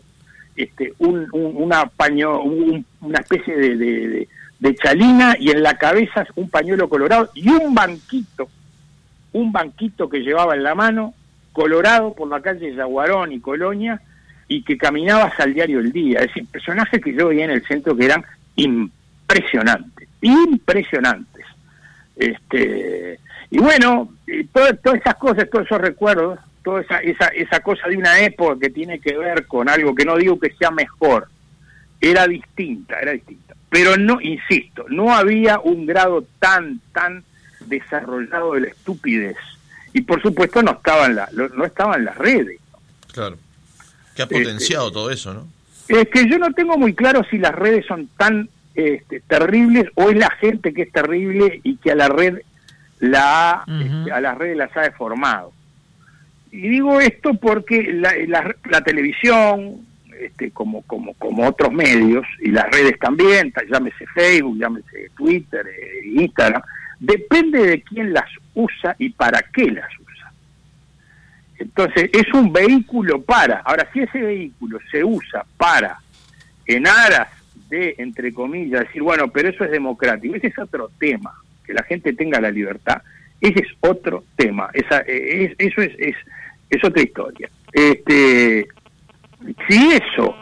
este, 0.56 0.94
un, 1.00 1.28
una 1.32 1.86
paño, 1.86 2.42
una 2.42 3.20
especie 3.20 3.56
de, 3.56 4.28
de, 4.60 4.76
chalina 4.76 5.36
y 5.40 5.52
en 5.52 5.64
la 5.64 5.78
cabeza 5.78 6.26
un 6.36 6.50
pañuelo 6.50 6.90
colorado 6.90 7.30
y 7.34 7.50
un 7.50 7.74
banquito, 7.74 8.50
un 9.34 9.52
banquito 9.52 10.10
que 10.10 10.20
llevaba 10.20 10.56
en 10.56 10.64
la 10.64 10.76
mano, 10.76 11.14
colorado 11.54 12.14
por 12.14 12.30
la 12.30 12.42
calle 12.42 12.76
Yaguarón 12.76 13.32
y 13.32 13.40
Colonia, 13.40 14.02
y 14.50 14.64
que 14.64 14.78
caminaba 14.78 15.26
hasta 15.26 15.44
el 15.44 15.54
diario 15.54 15.80
El 15.80 15.94
Día. 15.94 16.20
Es 16.20 16.28
decir, 16.28 16.46
personajes 16.48 17.02
que 17.02 17.14
yo 17.14 17.28
veía 17.28 17.46
en 17.46 17.52
el 17.52 17.66
centro 17.66 17.96
que 17.96 18.06
eran 18.06 18.26
impresionantes, 18.56 20.10
impresionantes. 20.22 21.46
Este, 22.16 23.20
y 23.52 23.60
bueno, 23.60 24.12
todas, 24.52 24.82
todas 24.82 25.00
esas 25.00 25.16
cosas, 25.16 25.50
todos 25.50 25.68
esos 25.68 25.80
recuerdos, 25.80 26.40
toda 26.64 26.82
esa, 26.82 26.98
esa, 26.98 27.28
esa 27.28 27.60
cosa 27.62 27.88
de 27.88 27.98
una 27.98 28.20
época 28.20 28.60
que 28.60 28.70
tiene 28.72 29.00
que 29.00 29.16
ver 29.16 29.46
con 29.46 29.70
algo 29.70 29.94
que 29.94 30.04
no 30.04 30.18
digo 30.18 30.40
que 30.40 30.52
sea 30.56 30.72
mejor, 30.72 31.30
era 32.02 32.28
distinta, 32.28 33.00
era 33.00 33.12
distinta. 33.12 33.54
Pero 33.70 33.98
no, 33.98 34.20
insisto, 34.20 34.86
no 34.90 35.16
había 35.16 35.60
un 35.60 35.86
grado 35.86 36.26
tan, 36.40 36.82
tan 36.92 37.24
desarrollado 37.68 38.54
de 38.54 38.62
la 38.62 38.68
estupidez. 38.70 39.38
Y 39.94 40.02
por 40.02 40.20
supuesto 40.24 40.64
no 40.64 40.72
estaban, 40.72 41.16
la, 41.16 41.30
no 41.34 41.66
estaban 41.66 42.04
las 42.04 42.18
redes. 42.18 42.60
Claro. 43.14 43.38
Que 44.28 44.36
ha 44.36 44.40
potenciado 44.40 44.88
este, 44.88 44.94
todo 44.94 45.12
eso, 45.12 45.34
¿no? 45.34 45.48
Es 45.88 46.10
que 46.10 46.30
yo 46.30 46.38
no 46.38 46.52
tengo 46.52 46.78
muy 46.78 46.94
claro 46.94 47.22
si 47.32 47.38
las 47.38 47.56
redes 47.56 47.86
son 47.86 48.10
tan 48.18 48.50
este, 48.76 49.22
terribles 49.22 49.86
o 49.96 50.10
es 50.10 50.18
la 50.18 50.30
gente 50.32 50.74
que 50.74 50.82
es 50.82 50.92
terrible 50.92 51.62
y 51.64 51.78
que 51.78 51.92
a 51.92 51.96
la 51.96 52.10
red 52.10 52.42
la 53.00 53.64
este, 53.66 54.12
a 54.12 54.20
las 54.20 54.38
redes 54.38 54.58
las 54.58 54.76
ha 54.76 54.82
deformado. 54.82 55.54
Y 56.52 56.68
digo 56.68 57.00
esto 57.00 57.34
porque 57.36 57.94
la, 57.94 58.14
la, 58.70 58.82
televisión, 58.82 59.86
este, 60.20 60.52
como, 60.52 60.82
como, 60.82 61.14
como 61.14 61.48
otros 61.48 61.72
medios, 61.72 62.26
y 62.42 62.50
las 62.50 62.70
redes 62.72 63.00
también, 63.00 63.54
llámese 63.72 64.06
Facebook, 64.08 64.58
llámese 64.58 65.12
Twitter, 65.16 65.66
eh, 65.66 66.08
Instagram, 66.22 66.62
depende 67.00 67.66
de 67.66 67.82
quién 67.84 68.14
las 68.14 68.30
usa 68.54 68.96
y 69.00 69.10
para 69.12 69.42
qué 69.54 69.72
las 69.72 69.90
usa. 70.00 70.09
Entonces, 71.60 72.10
es 72.14 72.34
un 72.34 72.52
vehículo 72.54 73.22
para. 73.22 73.60
Ahora, 73.60 73.88
si 73.92 74.00
ese 74.00 74.20
vehículo 74.20 74.80
se 74.90 75.04
usa 75.04 75.46
para, 75.58 76.00
en 76.66 76.88
aras 76.88 77.28
de, 77.70 77.96
entre 77.98 78.34
comillas, 78.34 78.82
decir, 78.82 79.02
bueno, 79.04 79.28
pero 79.28 79.50
eso 79.50 79.66
es 79.66 79.72
democrático, 79.72 80.36
ese 80.36 80.48
es 80.48 80.58
otro 80.58 80.90
tema 80.98 81.34
que 81.66 81.74
la 81.74 81.84
gente 81.84 82.14
tenga 82.14 82.40
la 82.40 82.50
libertad, 82.50 83.02
ese 83.42 83.60
es 83.60 83.68
otro 83.82 84.24
tema, 84.36 84.70
esa, 84.74 85.02
eh, 85.06 85.54
eso 85.58 85.82
es, 85.82 85.92
es, 86.00 86.16
es, 86.70 86.84
otra 86.84 87.04
historia. 87.04 87.50
Este, 87.74 88.68
si 89.68 89.92
eso 89.92 90.36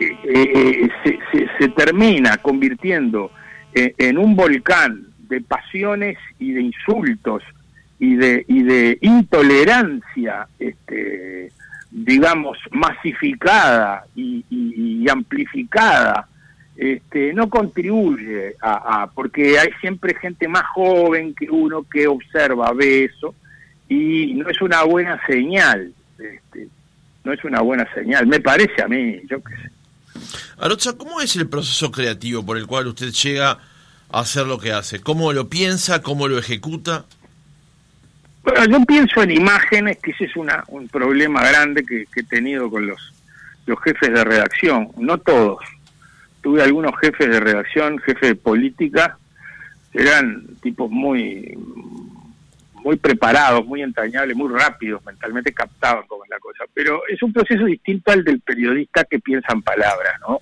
eh, 0.00 0.10
eh, 0.24 0.88
se, 1.04 1.48
se, 1.58 1.68
termina 1.70 2.36
convirtiendo 2.38 3.30
en, 3.72 4.18
un 4.18 4.34
volcán 4.36 5.06
de 5.28 5.40
pasiones 5.40 6.18
y 6.38 6.52
de 6.52 6.62
insultos 6.62 7.42
y 7.98 8.16
de, 8.16 8.44
y 8.48 8.62
de 8.62 8.98
intolerancia, 9.00 10.48
este, 10.58 11.52
digamos, 11.90 12.58
masificada 12.72 14.04
y, 14.14 15.06
amplificada, 15.08 16.28
este, 16.76 17.32
no 17.32 17.48
contribuye 17.48 18.56
a, 18.60 19.08
porque 19.14 19.58
hay 19.58 19.68
siempre 19.80 20.14
gente 20.14 20.46
más 20.46 20.64
joven 20.74 21.34
que 21.34 21.48
uno 21.48 21.84
que 21.84 22.06
observa, 22.06 22.72
ve 22.72 23.04
eso 23.04 23.34
y 23.88 24.34
no 24.34 24.50
es 24.50 24.60
una 24.60 24.82
buena 24.82 25.18
señal, 25.26 25.92
este, 26.18 26.68
no 27.24 27.32
es 27.32 27.42
una 27.44 27.62
buena 27.62 27.86
señal, 27.94 28.26
me 28.26 28.40
parece 28.40 28.82
a 28.82 28.88
mí, 28.88 29.20
yo 29.30 29.42
qué 29.42 29.54
sé. 29.54 29.70
Arocha, 30.58 30.94
¿cómo 30.94 31.20
es 31.20 31.36
el 31.36 31.48
proceso 31.48 31.90
creativo 31.90 32.44
por 32.44 32.56
el 32.56 32.66
cual 32.66 32.88
usted 32.88 33.10
llega 33.10 33.58
a 34.10 34.20
hacer 34.20 34.46
lo 34.46 34.58
que 34.58 34.72
hace? 34.72 35.00
¿Cómo 35.00 35.32
lo 35.32 35.48
piensa? 35.48 36.02
¿Cómo 36.02 36.28
lo 36.28 36.38
ejecuta? 36.38 37.04
Bueno, 38.46 38.64
yo 38.78 38.84
pienso 38.86 39.24
en 39.24 39.32
imágenes, 39.32 39.98
que 39.98 40.12
ese 40.12 40.26
es 40.26 40.36
una, 40.36 40.62
un 40.68 40.86
problema 40.86 41.42
grande 41.48 41.84
que, 41.84 42.06
he 42.14 42.22
tenido 42.22 42.70
con 42.70 42.86
los, 42.86 43.12
los 43.66 43.76
jefes 43.82 44.12
de 44.12 44.22
redacción, 44.22 44.88
no 44.98 45.18
todos, 45.18 45.58
tuve 46.42 46.62
algunos 46.62 46.92
jefes 47.00 47.28
de 47.28 47.40
redacción, 47.40 47.98
jefes 47.98 48.28
de 48.28 48.34
política, 48.36 49.18
eran 49.92 50.46
tipos 50.62 50.88
muy 50.88 51.58
muy 52.84 52.94
preparados, 52.94 53.66
muy 53.66 53.82
entrañables, 53.82 54.36
muy 54.36 54.56
rápidos, 54.56 55.04
mentalmente 55.04 55.52
captaban 55.52 56.04
cómo 56.06 56.22
es 56.22 56.30
la 56.30 56.38
cosa. 56.38 56.66
Pero 56.72 57.02
es 57.08 57.20
un 57.24 57.32
proceso 57.32 57.64
distinto 57.64 58.12
al 58.12 58.22
del 58.22 58.40
periodista 58.42 59.02
que 59.02 59.18
piensa 59.18 59.52
en 59.52 59.62
palabras, 59.62 60.20
¿no? 60.20 60.38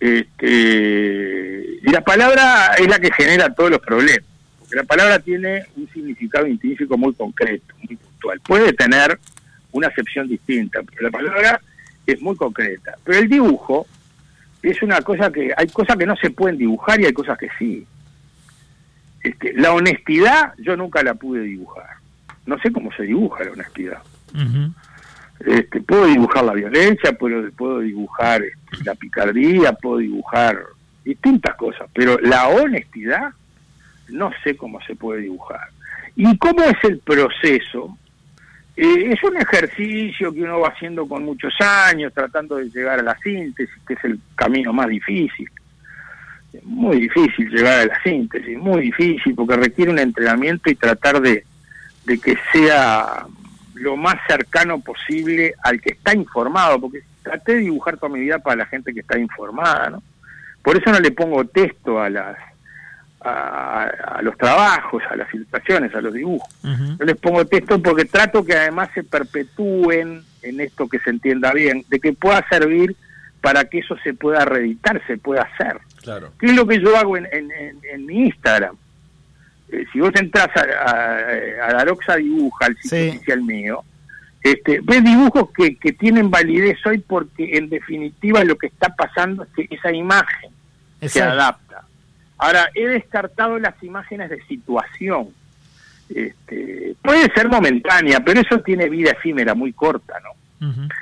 Este, 0.00 1.78
y 1.82 1.90
la 1.90 2.00
palabra 2.00 2.72
es 2.78 2.88
la 2.88 2.98
que 2.98 3.12
genera 3.12 3.52
todos 3.52 3.70
los 3.70 3.80
problemas. 3.80 4.29
La 4.72 4.84
palabra 4.84 5.18
tiene 5.18 5.66
un 5.76 5.88
significado 5.88 6.46
intrínseco 6.46 6.96
muy 6.96 7.12
concreto, 7.14 7.74
muy 7.82 7.96
puntual. 7.96 8.40
Puede 8.40 8.72
tener 8.72 9.18
una 9.72 9.88
acepción 9.88 10.28
distinta, 10.28 10.80
pero 10.82 11.02
la 11.02 11.10
palabra 11.10 11.60
es 12.06 12.20
muy 12.20 12.36
concreta. 12.36 12.96
Pero 13.04 13.18
el 13.18 13.28
dibujo 13.28 13.86
es 14.62 14.82
una 14.82 15.00
cosa 15.02 15.30
que 15.32 15.52
hay 15.56 15.66
cosas 15.68 15.96
que 15.96 16.06
no 16.06 16.16
se 16.16 16.30
pueden 16.30 16.58
dibujar 16.58 17.00
y 17.00 17.06
hay 17.06 17.12
cosas 17.12 17.38
que 17.38 17.48
sí. 17.58 17.86
Este, 19.22 19.52
la 19.54 19.72
honestidad 19.72 20.54
yo 20.58 20.76
nunca 20.76 21.02
la 21.02 21.14
pude 21.14 21.42
dibujar. 21.42 21.96
No 22.46 22.58
sé 22.60 22.72
cómo 22.72 22.92
se 22.92 23.04
dibuja 23.04 23.44
la 23.44 23.52
honestidad. 23.52 24.02
este, 25.44 25.80
puedo 25.80 26.06
dibujar 26.06 26.44
la 26.44 26.52
violencia, 26.52 27.12
puedo, 27.12 27.50
puedo 27.52 27.80
dibujar 27.80 28.42
este, 28.42 28.84
la 28.84 28.94
picardía, 28.94 29.72
puedo 29.72 29.98
dibujar 29.98 30.58
distintas 31.04 31.56
cosas, 31.56 31.88
pero 31.94 32.18
la 32.20 32.48
honestidad 32.48 33.30
no 34.12 34.30
sé 34.42 34.56
cómo 34.56 34.80
se 34.82 34.94
puede 34.94 35.22
dibujar. 35.22 35.68
¿Y 36.16 36.36
cómo 36.38 36.62
es 36.64 36.76
el 36.84 36.98
proceso? 36.98 37.96
Eh, 38.76 39.12
es 39.12 39.22
un 39.22 39.36
ejercicio 39.36 40.32
que 40.32 40.42
uno 40.42 40.60
va 40.60 40.68
haciendo 40.68 41.06
con 41.06 41.24
muchos 41.24 41.54
años, 41.60 42.12
tratando 42.12 42.56
de 42.56 42.70
llegar 42.70 42.98
a 42.98 43.02
la 43.02 43.18
síntesis, 43.18 43.74
que 43.86 43.94
es 43.94 44.04
el 44.04 44.18
camino 44.36 44.72
más 44.72 44.88
difícil 44.88 45.48
muy 46.64 47.00
difícil 47.00 47.48
llegar 47.48 47.80
a 47.80 47.86
la 47.86 48.02
síntesis, 48.02 48.58
muy 48.58 48.82
difícil 48.82 49.34
porque 49.34 49.56
requiere 49.56 49.90
un 49.90 49.98
entrenamiento 49.98 50.70
y 50.70 50.74
tratar 50.74 51.20
de, 51.20 51.44
que 52.06 52.36
sea 52.52 53.26
lo 53.74 53.96
más 53.96 54.16
cercano 54.26 54.80
posible 54.80 55.54
al 55.62 55.80
que 55.80 55.92
está 55.92 56.14
informado, 56.14 56.80
porque 56.80 57.02
traté 57.22 57.54
de 57.54 57.60
dibujar 57.60 57.96
toda 57.96 58.12
mi 58.12 58.20
vida 58.20 58.38
para 58.38 58.56
la 58.56 58.66
gente 58.66 58.92
que 58.92 59.00
está 59.00 59.18
informada, 59.18 59.90
¿no? 59.90 60.02
Por 60.62 60.76
eso 60.76 60.90
no 60.90 61.00
le 61.00 61.10
pongo 61.12 61.44
texto 61.46 62.00
a 62.00 62.10
las 62.10 62.36
a, 63.20 64.20
los 64.22 64.36
trabajos, 64.36 65.02
a 65.10 65.16
las 65.16 65.32
ilustraciones, 65.34 65.94
a 65.94 66.00
los 66.00 66.12
dibujos. 66.12 66.48
No 66.62 67.04
les 67.04 67.16
pongo 67.16 67.44
texto 67.44 67.80
porque 67.80 68.04
trato 68.04 68.44
que 68.44 68.54
además 68.54 68.88
se 68.94 69.02
perpetúen 69.02 70.24
en 70.42 70.60
esto 70.60 70.88
que 70.88 70.98
se 71.00 71.10
entienda 71.10 71.52
bien, 71.52 71.84
de 71.88 72.00
que 72.00 72.12
pueda 72.12 72.44
servir 72.48 72.96
para 73.40 73.64
que 73.64 73.78
eso 73.78 73.96
se 74.02 74.14
pueda 74.14 74.44
reeditar, 74.44 75.02
se 75.06 75.18
pueda 75.18 75.42
hacer. 75.42 75.78
Claro. 76.02 76.32
¿Qué 76.38 76.46
es 76.46 76.54
lo 76.54 76.66
que 76.66 76.80
yo 76.80 76.96
hago 76.96 77.16
en, 77.16 77.26
en, 77.30 78.06
mi 78.06 78.26
Instagram? 78.26 78.76
Eh, 79.70 79.84
si 79.92 80.00
vos 80.00 80.12
entras 80.14 80.48
a, 80.56 80.90
a, 80.90 81.68
a 81.68 81.72
Daroxa 81.74 82.16
Dibuja, 82.16 82.66
al 82.66 82.76
sitio 82.78 83.10
oficial 83.10 83.42
mío, 83.42 83.84
este, 84.42 84.80
ves 84.82 85.04
dibujos 85.04 85.50
que, 85.54 85.76
que 85.76 85.92
tienen 85.92 86.30
validez 86.30 86.78
hoy 86.86 86.98
porque 86.98 87.56
en 87.58 87.68
definitiva 87.68 88.42
lo 88.44 88.56
que 88.56 88.68
está 88.68 88.94
pasando 88.94 89.42
es 89.44 89.48
que 89.50 89.74
esa 89.74 89.92
imagen 89.92 90.50
se 91.02 91.22
adapta. 91.22 91.69
Ahora, 92.40 92.70
he 92.74 92.86
descartado 92.86 93.58
las 93.58 93.80
imágenes 93.82 94.30
de 94.30 94.42
situación. 94.44 95.28
Este, 96.08 96.96
puede 97.02 97.30
ser 97.34 97.48
momentánea, 97.48 98.20
pero 98.20 98.40
eso 98.40 98.60
tiene 98.60 98.88
vida 98.88 99.12
efímera 99.12 99.54
muy 99.54 99.72
corta, 99.72 100.14
¿no? 100.20 100.30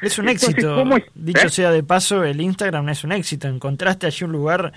Es 0.02 0.18
un 0.18 0.28
éxito. 0.28 0.84
Dicho 1.14 1.46
¿Eh? 1.46 1.50
sea 1.50 1.70
de 1.70 1.82
paso, 1.82 2.24
el 2.24 2.40
Instagram 2.40 2.88
es 2.90 3.04
un 3.04 3.12
éxito. 3.12 3.48
Encontraste 3.48 4.06
allí 4.06 4.24
un 4.24 4.32
lugar 4.32 4.72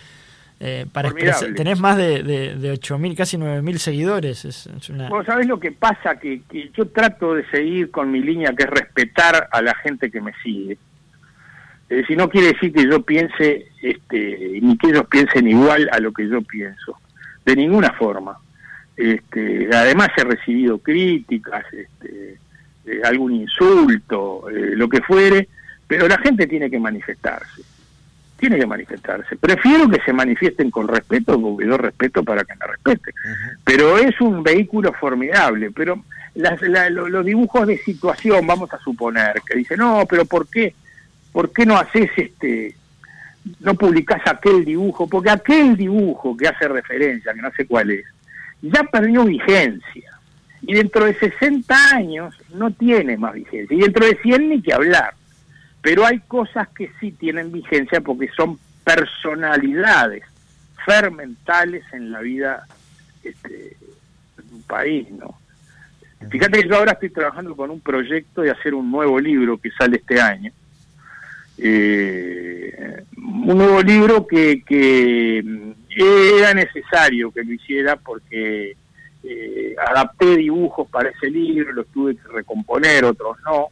eh, 0.59 0.85
para 0.91 1.09
expresar. 1.09 1.53
Tenés 1.53 1.79
más 1.79 1.97
de, 1.97 2.23
de, 2.23 2.55
de 2.55 2.73
8.000, 2.73 3.15
casi 3.15 3.37
9.000 3.37 3.77
seguidores. 3.77 4.45
Es, 4.45 4.89
una... 4.89 5.09
Sabés 5.25 5.47
lo 5.47 5.59
que 5.59 5.71
pasa, 5.71 6.19
que, 6.19 6.41
que, 6.49 6.71
yo 6.75 6.87
trato 6.87 7.33
de 7.35 7.47
seguir 7.49 7.91
con 7.91 8.11
mi 8.11 8.21
línea, 8.21 8.53
que 8.55 8.63
es 8.63 8.69
respetar 8.69 9.49
a 9.51 9.61
la 9.61 9.75
gente 9.75 10.09
que 10.09 10.21
me 10.21 10.31
sigue. 10.43 10.77
Eh, 11.91 12.05
si 12.07 12.15
no 12.15 12.29
quiere 12.29 12.53
decir 12.53 12.71
que 12.71 12.87
yo 12.89 13.01
piense, 13.01 13.67
este, 13.81 14.59
ni 14.61 14.77
que 14.77 14.87
ellos 14.87 15.05
piensen 15.07 15.45
igual 15.45 15.89
a 15.91 15.99
lo 15.99 16.13
que 16.13 16.25
yo 16.25 16.41
pienso. 16.41 16.97
De 17.45 17.53
ninguna 17.53 17.91
forma. 17.91 18.37
Este, 18.95 19.67
además 19.75 20.07
he 20.15 20.23
recibido 20.23 20.77
críticas, 20.77 21.65
este, 21.73 22.37
eh, 22.85 23.01
algún 23.03 23.33
insulto, 23.33 24.49
eh, 24.49 24.71
lo 24.73 24.87
que 24.87 25.01
fuere, 25.01 25.49
pero 25.85 26.07
la 26.07 26.17
gente 26.19 26.47
tiene 26.47 26.69
que 26.69 26.79
manifestarse, 26.79 27.61
tiene 28.37 28.57
que 28.57 28.65
manifestarse. 28.65 29.35
Prefiero 29.35 29.89
que 29.89 29.99
se 30.05 30.13
manifiesten 30.13 30.71
con 30.71 30.87
respeto, 30.87 31.41
porque 31.41 31.67
yo 31.67 31.77
respeto 31.77 32.23
para 32.23 32.45
que 32.45 32.55
me 32.55 32.67
respeten, 32.67 33.13
pero 33.65 33.97
es 33.97 34.21
un 34.21 34.43
vehículo 34.43 34.93
formidable, 34.93 35.71
pero 35.71 36.01
los 36.35 37.25
dibujos 37.25 37.67
de 37.67 37.77
situación, 37.79 38.47
vamos 38.47 38.73
a 38.73 38.79
suponer, 38.79 39.41
que 39.45 39.57
dicen, 39.57 39.79
no, 39.79 40.05
pero 40.09 40.23
¿por 40.23 40.47
qué? 40.47 40.73
¿Por 41.31 41.51
qué 41.51 41.65
no 41.65 41.77
haces 41.77 42.09
este, 42.17 42.75
no 43.59 43.73
publicás 43.75 44.21
aquel 44.25 44.65
dibujo? 44.65 45.07
Porque 45.07 45.29
aquel 45.29 45.77
dibujo 45.77 46.35
que 46.35 46.47
hace 46.47 46.67
referencia, 46.67 47.33
que 47.33 47.41
no 47.41 47.51
sé 47.51 47.65
cuál 47.65 47.91
es, 47.91 48.05
ya 48.61 48.83
perdió 48.83 49.25
vigencia 49.25 50.11
y 50.61 50.73
dentro 50.73 51.05
de 51.05 51.15
60 51.15 51.75
años 51.93 52.35
no 52.53 52.71
tiene 52.71 53.17
más 53.17 53.33
vigencia, 53.33 53.75
y 53.75 53.81
dentro 53.81 54.05
de 54.05 54.17
100 54.21 54.49
ni 54.49 54.61
que 54.61 54.73
hablar. 54.73 55.15
Pero 55.81 56.05
hay 56.05 56.19
cosas 56.19 56.67
que 56.69 56.91
sí 56.99 57.11
tienen 57.11 57.51
vigencia 57.51 58.01
porque 58.01 58.29
son 58.37 58.59
personalidades 58.83 60.23
fermentales 60.85 61.83
en 61.91 62.11
la 62.11 62.19
vida 62.19 62.67
este, 63.23 63.49
de 63.49 64.53
un 64.53 64.61
país, 64.63 65.09
¿no? 65.11 65.39
Fíjate 66.29 66.61
que 66.61 66.69
yo 66.69 66.75
ahora 66.75 66.91
estoy 66.91 67.09
trabajando 67.09 67.55
con 67.55 67.71
un 67.71 67.79
proyecto 67.79 68.41
de 68.41 68.51
hacer 68.51 68.75
un 68.75 68.91
nuevo 68.91 69.19
libro 69.19 69.57
que 69.57 69.71
sale 69.71 69.97
este 69.97 70.21
año. 70.21 70.51
Eh, 71.63 73.03
un 73.17 73.57
nuevo 73.57 73.81
libro 73.81 74.25
que, 74.25 74.63
que 74.65 75.43
era 76.37 76.53
necesario 76.53 77.31
que 77.31 77.43
lo 77.43 77.53
hiciera 77.53 77.95
porque 77.97 78.75
eh, 79.23 79.75
adapté 79.77 80.37
dibujos 80.37 80.89
para 80.89 81.09
ese 81.09 81.29
libro, 81.29 81.71
los 81.73 81.87
tuve 81.87 82.15
que 82.15 82.27
recomponer, 82.29 83.05
otros 83.05 83.37
no, 83.45 83.67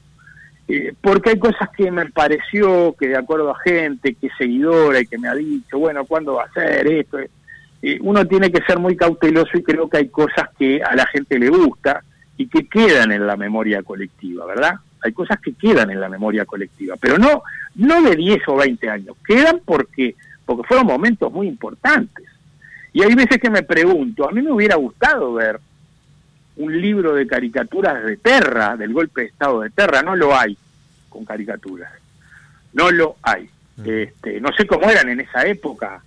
eh, 0.67 0.93
porque 1.01 1.31
hay 1.31 1.39
cosas 1.39 1.69
que 1.75 1.89
me 1.89 2.05
pareció 2.11 2.93
que 2.93 3.07
de 3.07 3.17
acuerdo 3.17 3.49
a 3.49 3.59
gente 3.59 4.13
que 4.13 4.29
seguidora 4.37 4.99
y 4.99 5.07
que 5.07 5.17
me 5.17 5.27
ha 5.27 5.33
dicho, 5.33 5.79
bueno, 5.79 6.05
¿cuándo 6.05 6.35
va 6.35 6.43
a 6.43 6.53
ser 6.53 6.85
esto? 6.87 7.17
Eh, 7.81 7.97
uno 8.01 8.27
tiene 8.27 8.51
que 8.51 8.61
ser 8.63 8.77
muy 8.77 8.95
cauteloso 8.95 9.57
y 9.57 9.63
creo 9.63 9.89
que 9.89 9.97
hay 9.97 10.09
cosas 10.09 10.49
que 10.57 10.83
a 10.83 10.95
la 10.95 11.07
gente 11.07 11.39
le 11.39 11.49
gusta 11.49 12.03
y 12.37 12.47
que 12.47 12.67
quedan 12.67 13.11
en 13.11 13.25
la 13.25 13.35
memoria 13.35 13.81
colectiva, 13.81 14.45
¿verdad? 14.45 14.75
Hay 15.03 15.13
cosas 15.13 15.39
que 15.39 15.53
quedan 15.53 15.91
en 15.91 15.99
la 15.99 16.09
memoria 16.09 16.45
colectiva, 16.45 16.95
pero 16.99 17.17
no 17.17 17.43
no 17.75 18.01
de 18.01 18.15
10 18.15 18.47
o 18.47 18.55
20 18.57 18.89
años, 18.89 19.15
quedan 19.25 19.61
porque 19.63 20.15
porque 20.45 20.67
fueron 20.67 20.87
momentos 20.87 21.31
muy 21.31 21.47
importantes. 21.47 22.25
Y 22.91 23.03
hay 23.03 23.13
veces 23.13 23.37
que 23.39 23.51
me 23.51 23.61
pregunto, 23.61 24.27
a 24.27 24.31
mí 24.31 24.41
me 24.41 24.51
hubiera 24.51 24.75
gustado 24.75 25.33
ver 25.33 25.59
un 26.55 26.81
libro 26.81 27.13
de 27.13 27.27
caricaturas 27.27 28.03
de 28.03 28.17
Terra, 28.17 28.75
del 28.75 28.91
golpe 28.91 29.21
de 29.21 29.27
Estado 29.27 29.61
de 29.61 29.69
Terra, 29.69 30.01
no 30.01 30.15
lo 30.15 30.35
hay 30.35 30.57
con 31.07 31.23
caricaturas, 31.23 31.91
no 32.73 32.91
lo 32.91 33.15
hay. 33.21 33.49
Mm. 33.77 33.89
Este, 33.89 34.41
no 34.41 34.51
sé 34.53 34.67
cómo 34.67 34.89
eran 34.89 35.09
en 35.09 35.21
esa 35.21 35.45
época, 35.45 36.01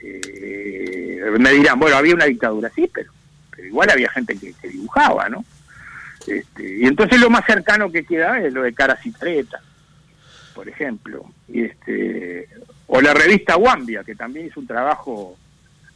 eh, 0.00 1.20
me 1.38 1.52
dirán, 1.52 1.78
bueno, 1.78 1.96
había 1.96 2.14
una 2.14 2.24
dictadura, 2.24 2.70
sí, 2.74 2.90
pero, 2.92 3.12
igual 3.62 3.90
había 3.90 4.10
gente 4.10 4.36
que, 4.38 4.68
dibujaba, 4.68 5.28
¿no? 5.28 5.44
Este, 6.28 6.78
y 6.80 6.84
entonces 6.84 7.20
lo 7.20 7.30
más 7.30 7.44
cercano 7.46 7.90
que 7.90 8.04
queda 8.04 8.38
es 8.40 8.52
lo 8.52 8.62
de 8.62 8.74
Caras 8.74 9.04
y 9.06 9.12
Tretas, 9.12 9.62
por 10.54 10.68
ejemplo, 10.68 11.24
este, 11.52 12.48
o 12.86 13.00
la 13.00 13.14
revista 13.14 13.56
Wambia, 13.56 14.04
que 14.04 14.14
también 14.14 14.46
hizo 14.46 14.60
un 14.60 14.66
trabajo 14.66 15.36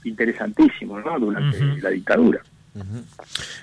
interesantísimo 0.05 0.99
¿no? 1.01 1.19
durante 1.19 1.59
la 1.81 1.91
dictadura. 1.91 2.41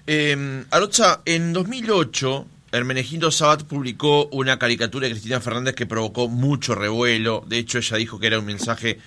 eh, 0.06 0.64
Arocha, 0.70 1.22
en 1.26 1.54
2008 1.54 2.48
Hermenegildo 2.72 3.32
Sabat 3.32 3.64
publicó 3.64 4.28
una 4.28 4.60
caricatura 4.60 5.08
de 5.08 5.12
Cristina 5.14 5.40
Fernández 5.40 5.76
que 5.76 5.86
provocó 5.86 6.28
mucho 6.28 6.76
revuelo. 6.76 7.44
De 7.48 7.58
hecho, 7.58 7.80
ella 7.80 7.98
dijo 7.98 8.20
que 8.20 8.28
era 8.28 8.40
un 8.40 8.46
mensaje 8.46 9.00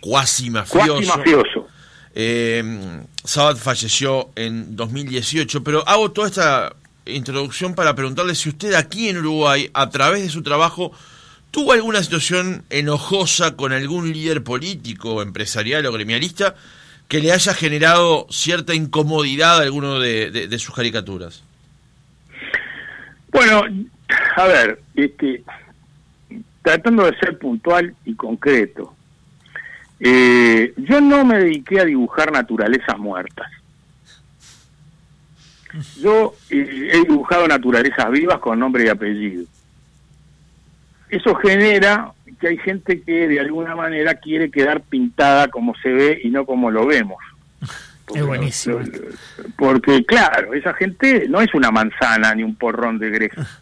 cuasi 0.00 0.50
mafioso. 0.50 1.16
mafioso. 1.16 1.68
Eh, 2.14 3.02
Sabat 3.22 3.58
falleció 3.58 4.30
en 4.34 4.74
2018, 4.74 5.62
pero 5.62 5.86
hago 5.86 6.10
toda 6.10 6.28
esta 6.28 6.75
introducción 7.06 7.74
para 7.74 7.94
preguntarle 7.94 8.34
si 8.34 8.48
usted 8.48 8.74
aquí 8.74 9.08
en 9.08 9.18
Uruguay, 9.18 9.70
a 9.74 9.90
través 9.90 10.22
de 10.22 10.28
su 10.28 10.42
trabajo, 10.42 10.92
tuvo 11.50 11.72
alguna 11.72 12.02
situación 12.02 12.64
enojosa 12.70 13.56
con 13.56 13.72
algún 13.72 14.12
líder 14.12 14.42
político, 14.42 15.22
empresarial 15.22 15.86
o 15.86 15.92
gremialista 15.92 16.54
que 17.08 17.20
le 17.20 17.32
haya 17.32 17.54
generado 17.54 18.26
cierta 18.30 18.74
incomodidad 18.74 19.58
a 19.58 19.62
alguno 19.62 20.00
de, 20.00 20.58
sus 20.58 20.74
caricaturas? 20.74 21.42
Bueno, 23.30 23.62
a 24.36 24.44
ver, 24.44 24.80
este, 24.94 25.42
tratando 26.62 27.04
de 27.04 27.16
ser 27.18 27.38
puntual 27.38 27.94
y 28.04 28.14
concreto, 28.14 28.92
Eh, 29.98 30.74
yo 30.76 31.00
no 31.00 31.24
me 31.24 31.38
dediqué 31.38 31.80
a 31.80 31.86
dibujar 31.86 32.30
naturalezas 32.30 32.98
muertas. 32.98 33.50
Yo 36.00 36.34
eh, 36.50 36.90
he 36.92 36.98
dibujado 37.04 37.46
naturalezas 37.46 38.10
vivas 38.10 38.38
con 38.38 38.58
nombre 38.58 38.84
y 38.84 38.88
apellido. 38.88 39.44
Eso 41.08 41.34
genera 41.36 42.12
que 42.40 42.48
hay 42.48 42.58
gente 42.58 43.00
que 43.02 43.28
de 43.28 43.40
alguna 43.40 43.74
manera 43.74 44.14
quiere 44.14 44.50
quedar 44.50 44.82
pintada 44.82 45.48
como 45.48 45.74
se 45.76 45.90
ve 45.90 46.20
y 46.22 46.30
no 46.30 46.44
como 46.44 46.70
lo 46.70 46.86
vemos. 46.86 47.18
es 48.14 48.26
buenísimo. 48.26 48.80
Porque, 49.56 50.04
claro, 50.04 50.54
esa 50.54 50.74
gente 50.74 51.26
no 51.28 51.40
es 51.40 51.54
una 51.54 51.70
manzana 51.70 52.34
ni 52.34 52.42
un 52.42 52.56
porrón 52.56 52.98
de 52.98 53.10
greja. 53.10 53.46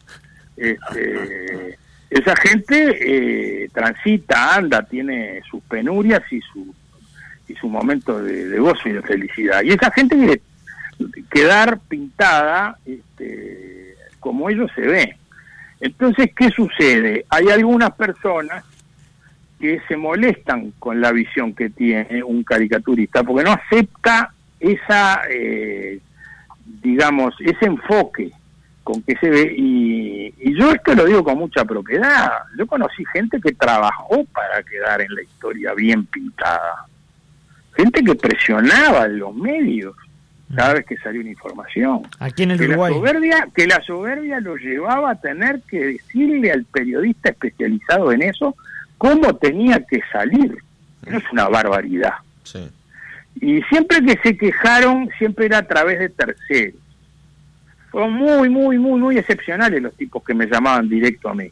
Este, 0.57 1.77
esa 2.09 2.37
gente 2.37 3.64
eh, 3.64 3.68
transita, 3.74 4.55
anda, 4.55 4.85
tiene 4.85 5.42
sus 5.50 5.61
penurias 5.64 6.22
y 6.31 6.40
su 6.42 6.72
y 7.48 7.55
su 7.55 7.68
momento 7.68 8.22
de, 8.22 8.59
gozo 8.59 8.88
y 8.88 8.92
de 8.92 9.03
felicidad. 9.03 9.62
Y 9.62 9.70
esa 9.70 9.90
gente 9.90 10.16
quiere 10.16 10.40
quedar 11.30 11.80
pintada 11.80 12.78
este, 12.85 13.96
como 14.20 14.48
ellos 14.50 14.70
se 14.74 14.83
ve. 14.83 15.16
Entonces, 15.80 16.30
¿qué 16.35 16.48
sucede? 16.50 17.26
Hay 17.28 17.48
algunas 17.48 17.90
personas 17.92 18.64
que 19.61 19.80
se 19.88 19.96
molestan 19.96 20.72
con 20.78 21.00
la 21.00 21.12
visión 21.12 21.54
que 21.54 21.70
tiene 21.70 22.22
un 22.22 22.42
caricaturista 22.42 23.22
porque 23.22 23.44
no 23.44 23.52
acepta 23.52 24.33
esa, 24.61 25.22
eh, 25.30 26.00
digamos, 26.83 27.35
ese 27.40 27.66
enfoque 27.66 28.33
con 28.83 29.02
que 29.02 29.16
se 29.16 29.28
ve. 29.28 29.54
Y, 29.57 30.35
y, 30.38 30.59
yo 30.59 30.70
esto 30.70 30.94
lo 30.94 31.04
digo 31.07 31.24
con 31.24 31.38
mucha 31.38 31.64
propiedad. 31.64 32.30
Yo 32.59 32.66
conocí 32.66 33.04
gente 33.12 33.40
que 33.40 33.52
trabajó 33.52 34.24
para 34.26 34.62
quedar 34.62 35.00
en 35.00 35.14
la 35.14 35.22
historia 35.22 35.74
bien 35.74 36.07
pintada. 36.07 36.87
Gente 37.76 38.02
que 38.04 38.14
presionaba 38.14 39.09
los 39.09 39.35
medios 39.35 39.96
cada 40.54 40.74
vez 40.74 40.87
que 40.87 40.96
salió 40.98 41.20
una 41.20 41.30
información. 41.30 42.02
Aquí 42.18 42.42
en 42.42 42.52
el 42.52 42.59
que 42.59 42.66
Uruguay. 42.66 42.92
La 42.92 42.98
soberbia, 42.98 43.48
que 43.54 43.66
la 43.66 43.83
soberbia 43.83 44.40
lo 44.40 44.57
llevaba 44.57 45.11
a 45.12 45.20
tener 45.20 45.61
que 45.62 45.78
decirle 45.85 46.52
al 46.52 46.64
periodista 46.64 47.30
especializado 47.30 48.12
en 48.12 48.22
eso 48.22 48.57
cómo 48.98 49.35
tenía 49.37 49.85
que 49.85 50.00
salir. 50.12 50.57
No 51.07 51.18
es 51.18 51.24
una 51.33 51.48
barbaridad. 51.48 52.14
Sí. 52.44 52.68
Y 53.40 53.62
siempre 53.62 54.02
que 54.04 54.18
se 54.22 54.37
quejaron, 54.37 55.11
siempre 55.18 55.46
era 55.46 55.59
a 55.59 55.66
través 55.66 55.98
de 55.98 56.09
terceros. 56.09 56.80
Fueron 57.90 58.12
muy, 58.14 58.48
muy, 58.48 58.78
muy, 58.78 59.00
muy 59.00 59.18
excepcionales 59.18 59.83
los 59.83 59.94
tipos 59.94 60.22
que 60.24 60.35
me 60.35 60.46
llamaban 60.46 60.88
directo 60.88 61.28
a 61.28 61.35
mí. 61.35 61.50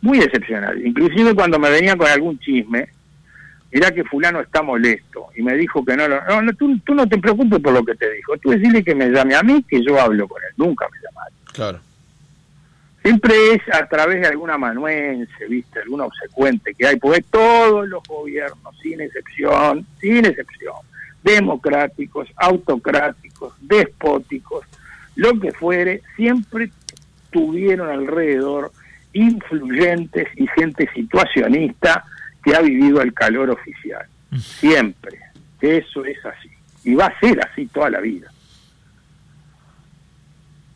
Muy 0.00 0.18
excepcionales. 0.18 0.84
Inclusive 0.84 1.34
cuando 1.34 1.58
me 1.58 1.70
venían 1.70 1.98
con 1.98 2.08
algún 2.08 2.38
chisme, 2.38 2.88
mirá 3.76 3.90
que 3.90 4.04
fulano 4.04 4.40
está 4.40 4.62
molesto 4.62 5.28
y 5.36 5.42
me 5.42 5.54
dijo 5.54 5.84
que 5.84 5.94
no, 5.94 6.08
no, 6.08 6.40
no 6.40 6.52
tú, 6.54 6.78
tú, 6.78 6.94
no 6.94 7.06
te 7.06 7.18
preocupes 7.18 7.60
por 7.60 7.74
lo 7.74 7.84
que 7.84 7.94
te 7.94 8.10
dijo, 8.10 8.34
tú 8.38 8.48
decirle 8.48 8.82
que 8.82 8.94
me 8.94 9.10
llame 9.10 9.34
a 9.34 9.42
mí, 9.42 9.62
que 9.68 9.84
yo 9.84 10.00
hablo 10.00 10.26
con 10.26 10.42
él, 10.42 10.54
nunca 10.56 10.86
me 10.90 10.98
llamaron. 11.06 11.34
Claro. 11.52 11.80
Siempre 13.02 13.34
es 13.52 13.60
a 13.74 13.86
través 13.86 14.22
de 14.22 14.28
alguna 14.28 14.56
manuense, 14.56 15.46
viste, 15.46 15.80
alguna 15.80 16.06
obsecuente 16.06 16.72
que 16.72 16.86
hay, 16.86 16.96
porque 16.96 17.22
todos 17.30 17.86
los 17.86 18.02
gobiernos, 18.08 18.78
sin 18.80 19.02
excepción, 19.02 19.86
sin 20.00 20.24
excepción, 20.24 20.76
democráticos, 21.22 22.30
autocráticos, 22.36 23.52
despóticos, 23.60 24.64
lo 25.16 25.38
que 25.38 25.52
fuere, 25.52 26.00
siempre 26.16 26.70
tuvieron 27.30 27.90
alrededor 27.90 28.72
influyentes 29.12 30.28
y 30.34 30.46
gente 30.46 30.88
situacionista 30.94 32.06
que 32.46 32.54
ha 32.54 32.60
vivido 32.60 33.02
el 33.02 33.12
calor 33.12 33.50
oficial. 33.50 34.06
Siempre. 34.38 35.18
Eso 35.60 36.04
es 36.04 36.16
así. 36.24 36.48
Y 36.84 36.94
va 36.94 37.06
a 37.06 37.18
ser 37.18 37.40
así 37.44 37.66
toda 37.66 37.90
la 37.90 38.00
vida. 38.00 38.30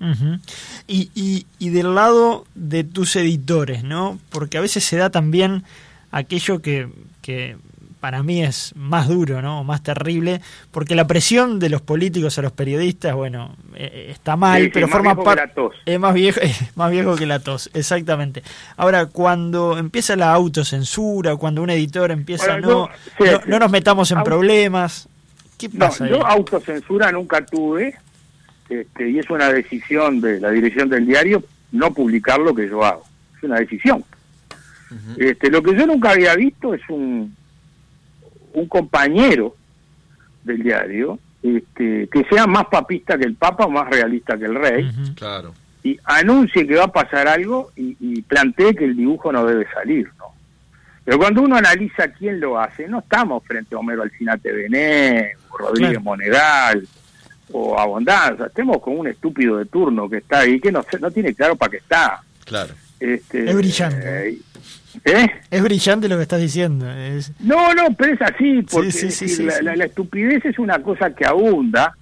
Uh 0.01 0.07
-huh. 0.07 0.41
y, 0.89 1.11
y, 1.15 1.47
y, 1.59 1.69
del 1.69 1.95
lado 1.95 2.47
de 2.55 2.85
tus 2.85 3.15
editores, 3.17 3.85
¿no? 3.85 4.19
Porque 4.31 4.57
a 4.57 4.63
veces 4.63 4.83
se 4.83 4.97
da 4.97 5.11
también 5.11 5.63
aquello 6.11 6.63
que, 6.63 6.89
que 7.21 7.57
para 8.01 8.23
mí 8.23 8.43
es 8.43 8.75
más 8.75 9.09
duro, 9.09 9.43
¿no? 9.43 9.63
Más 9.63 9.83
terrible, 9.83 10.41
porque 10.71 10.95
la 10.95 11.07
presión 11.07 11.59
de 11.59 11.69
los 11.69 11.83
políticos 11.83 12.39
a 12.39 12.43
los 12.43 12.53
periodistas, 12.53 13.15
bueno, 13.15 13.55
eh, 13.75 14.09
está 14.11 14.37
mal, 14.37 14.63
sí, 14.63 14.71
pero 14.73 14.87
sí, 14.87 14.93
forma 14.93 15.15
parte 15.23 15.53
es 15.85 16.01
más 16.01 16.15
viejo, 16.15 16.41
es 16.43 16.77
más 16.77 16.91
viejo 16.91 17.15
que 17.15 17.27
la 17.27 17.39
tos, 17.41 17.71
exactamente. 17.75 18.43
Ahora, 18.77 19.07
cuando 19.07 19.79
empieza 19.79 20.17
la 20.17 20.33
autocensura, 20.33 21.37
cuando 21.37 21.63
un 21.63 21.71
editor 21.71 22.11
empieza 22.11 22.53
bueno, 22.53 22.69
no, 22.69 22.69
yo, 22.69 22.91
sí, 23.19 23.25
no, 23.25 23.41
no, 23.47 23.59
nos 23.59 23.71
metamos 23.71 24.11
en 24.11 24.19
Auto, 24.19 24.31
problemas, 24.31 25.09
¿qué 25.59 25.69
pasa? 25.69 26.05
No, 26.05 26.11
yo 26.11 26.27
autocensura 26.27 27.13
nunca 27.13 27.45
tuve, 27.45 27.95
este, 28.71 29.11
y 29.11 29.19
es 29.19 29.29
una 29.29 29.53
decisión 29.53 30.23
de 30.23 30.41
la 30.41 30.51
dirección 30.51 30.89
del 30.89 31.07
diario 31.07 31.45
no 31.73 31.93
publicar 31.93 32.41
lo 32.41 32.55
que 32.55 32.67
yo 32.67 32.83
hago, 32.83 33.05
es 33.37 33.43
una 33.43 33.59
decisión. 33.59 34.03
Uh 34.91 34.95
-huh. 34.95 35.23
este, 35.31 35.51
lo 35.51 35.63
que 35.63 35.77
yo 35.77 35.87
nunca 35.87 36.11
había 36.11 36.35
visto 36.35 36.75
es 36.75 36.81
un 36.89 37.37
un 38.55 38.67
compañero 38.67 39.55
del 40.45 40.63
diario 40.63 41.19
este, 41.43 42.09
que 42.09 42.25
sea 42.25 42.47
más 42.47 42.67
papista 42.67 43.17
que 43.17 43.25
el 43.25 43.35
Papa 43.35 43.65
o 43.65 43.71
más 43.71 43.89
realista 43.89 44.37
que 44.37 44.45
el 44.45 44.55
Rey, 44.55 44.85
uh 44.85 44.89
-huh. 44.89 45.15
claro. 45.15 45.55
y 45.83 45.99
anuncie 46.05 46.67
que 46.67 46.77
va 46.77 46.85
a 46.85 46.93
pasar 46.93 47.29
algo 47.29 47.71
y, 47.77 47.97
y 47.99 48.23
plantee 48.23 48.75
que 48.75 48.85
el 48.85 48.97
dibujo 48.97 49.33
no 49.33 49.47
debe 49.47 49.67
salir, 49.73 50.11
¿no? 50.19 50.27
Pero 51.05 51.19
cuando 51.19 51.43
uno 51.43 51.57
analiza 51.57 52.09
quién 52.13 52.39
lo 52.41 52.61
hace, 52.61 52.87
no 52.87 52.99
estamos 53.01 53.43
frente 53.45 53.75
a 53.75 53.79
Homero 53.79 54.03
Alcinate 54.03 54.53
Bené, 54.53 55.33
o 55.49 55.57
Rodríguez 55.57 55.93
claro. 55.93 56.05
Monegal, 56.05 56.89
o 57.53 57.79
Abondanza, 57.79 58.47
estemos 58.47 58.81
con 58.81 58.99
un 58.99 59.09
estúpido 59.09 59.57
de 59.57 59.65
turno 59.65 60.09
que 60.09 60.19
está 60.19 60.41
ahí, 60.41 60.61
que 60.61 60.71
no, 60.71 60.85
no 61.01 61.11
tiene 61.11 61.35
claro 61.35 61.57
para 61.57 61.71
qué 61.71 61.77
está. 61.79 62.23
Claro. 62.45 62.75
Este, 63.01 63.49
es 63.49 63.57
brillante. 63.57 64.29
Eh, 64.29 64.39
¿Eh? 65.05 65.31
Es 65.51 65.63
brillante 65.63 66.09
lo 66.09 66.17
que 66.17 66.23
estás 66.23 66.41
diciendo. 66.41 66.91
Es... 66.91 67.33
No, 67.41 67.75
no, 67.75 67.95
pero 67.97 68.15
es 68.15 68.23
así, 68.23 68.63
porque 68.71 68.91
sí, 68.91 69.11
sí, 69.11 69.29
sí, 69.29 69.37
sí, 69.37 69.43
la, 69.45 69.63
la, 69.63 69.77
la, 69.77 69.85
estupidez 69.85 70.45
es 70.45 70.59
una 70.59 70.81
cosa 70.83 71.15
que 71.15 71.25
abunda, 71.25 71.95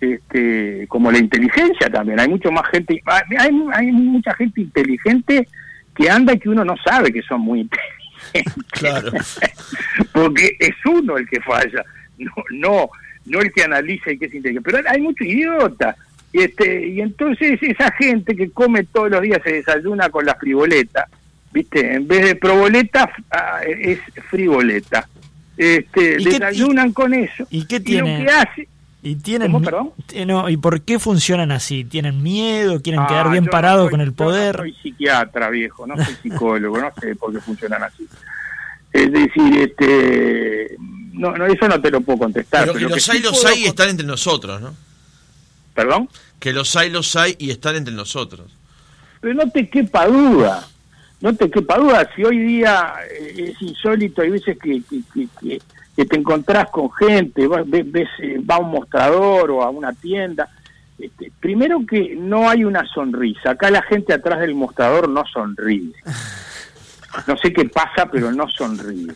este, 0.00 0.86
como 0.88 1.12
la 1.12 1.18
inteligencia 1.18 1.88
también. 1.90 2.20
Hay 2.20 2.28
mucho 2.28 2.50
más 2.50 2.68
gente, 2.70 3.02
hay, 3.06 3.50
hay 3.72 3.92
mucha 3.92 4.34
gente 4.34 4.60
inteligente 4.60 5.48
que 5.94 6.10
anda 6.10 6.32
y 6.32 6.38
que 6.38 6.48
uno 6.48 6.64
no 6.64 6.74
sabe 6.84 7.12
que 7.12 7.22
son 7.22 7.42
muy 7.42 7.60
inteligentes. 7.60 8.02
Claro. 8.70 9.12
porque 10.12 10.56
es 10.58 10.74
uno 10.86 11.18
el 11.18 11.28
que 11.28 11.40
falla, 11.40 11.84
no, 12.18 12.32
no, 12.50 12.90
no 13.26 13.40
el 13.40 13.52
que 13.52 13.64
analiza 13.64 14.10
y 14.10 14.18
que 14.18 14.26
es 14.26 14.34
inteligente. 14.34 14.70
Pero 14.70 14.88
hay 14.88 15.00
mucho 15.00 15.24
idiota. 15.24 15.96
Y, 16.32 16.42
este, 16.42 16.88
y 16.88 17.00
entonces 17.00 17.58
esa 17.62 17.92
gente 17.92 18.34
que 18.34 18.50
come 18.50 18.84
todos 18.84 19.10
los 19.10 19.20
días 19.20 19.40
se 19.44 19.52
desayuna 19.52 20.08
con 20.08 20.24
la 20.24 20.34
friboleta, 20.34 21.08
¿viste? 21.52 21.94
En 21.94 22.08
vez 22.08 22.24
de 22.24 22.36
proboleta 22.36 23.10
es 23.66 24.00
friboleta. 24.30 25.08
Este, 25.56 26.16
¿Y 26.20 26.24
desayunan 26.24 26.88
y, 26.88 26.92
con 26.92 27.14
eso. 27.14 27.46
¿Y 27.50 27.66
qué 27.66 27.80
tienen? 27.80 28.20
Y 28.20 28.24
lo 28.24 28.30
que 28.30 28.34
hace, 28.34 28.68
¿Y 29.04 29.16
tienen 29.16 29.50
¿Cómo, 29.50 29.64
perdón? 29.64 29.92
No, 30.26 30.48
¿Y 30.48 30.56
por 30.56 30.82
qué 30.82 31.00
funcionan 31.00 31.50
así? 31.50 31.82
¿Tienen 31.84 32.22
miedo? 32.22 32.80
¿Quieren 32.80 33.00
ah, 33.00 33.06
quedar 33.08 33.30
bien 33.30 33.46
parados 33.46 33.86
no 33.86 33.90
con 33.90 34.00
el 34.00 34.12
poder? 34.12 34.56
Yo 34.56 34.62
no 34.62 34.70
soy 34.70 34.76
psiquiatra, 34.80 35.50
viejo, 35.50 35.86
no 35.88 35.96
soy 35.96 36.14
psicólogo, 36.22 36.78
no 36.78 36.92
sé 37.00 37.16
por 37.16 37.32
qué 37.32 37.40
funcionan 37.40 37.82
así. 37.82 38.08
Es 38.92 39.10
decir, 39.10 39.58
este, 39.58 40.76
no, 41.14 41.32
no, 41.32 41.46
eso 41.46 41.66
no 41.66 41.80
te 41.80 41.90
lo 41.90 42.02
puedo 42.02 42.18
contestar. 42.18 42.66
Pero 42.66 42.74
que 42.74 42.94
los 42.94 43.08
hay, 43.08 43.20
los 43.20 43.42
hay 43.46 43.62
y 43.62 43.64
están 43.64 43.88
entre 43.88 44.06
nosotros, 44.06 44.60
¿no? 44.60 44.74
¿Perdón? 45.72 46.10
Que 46.38 46.52
los 46.52 46.76
hay, 46.76 46.90
los 46.90 47.16
hay 47.16 47.34
y 47.38 47.50
están 47.50 47.76
entre 47.76 47.94
nosotros. 47.94 48.54
Pero 49.22 49.32
no 49.32 49.50
te 49.50 49.66
quepa 49.66 50.08
duda, 50.08 50.68
no 51.22 51.34
te 51.34 51.50
quepa 51.50 51.78
duda, 51.78 52.10
si 52.14 52.24
hoy 52.24 52.38
día 52.38 52.94
es 53.36 53.62
insólito, 53.62 54.22
hay 54.22 54.30
veces 54.30 54.58
que, 54.58 54.82
te 55.94 56.16
encontrás 56.16 56.68
con 56.70 56.90
gente, 56.92 57.46
ves, 57.46 57.92
ves, 57.92 58.08
va 58.48 58.56
a 58.56 58.58
un 58.58 58.72
mostrador 58.72 59.52
o 59.52 59.62
a 59.62 59.70
una 59.70 59.92
tienda. 59.92 60.48
Este, 60.98 61.30
primero 61.40 61.86
que 61.86 62.16
no 62.16 62.50
hay 62.50 62.64
una 62.64 62.84
sonrisa. 62.86 63.52
Acá 63.52 63.70
la 63.70 63.82
gente 63.82 64.12
atrás 64.12 64.40
del 64.40 64.54
mostrador 64.54 65.08
no 65.08 65.24
sonríe. 65.24 65.92
No 67.26 67.36
sé 67.36 67.52
qué 67.52 67.66
pasa, 67.66 68.06
pero 68.10 68.32
no 68.32 68.48
sonríe. 68.48 69.12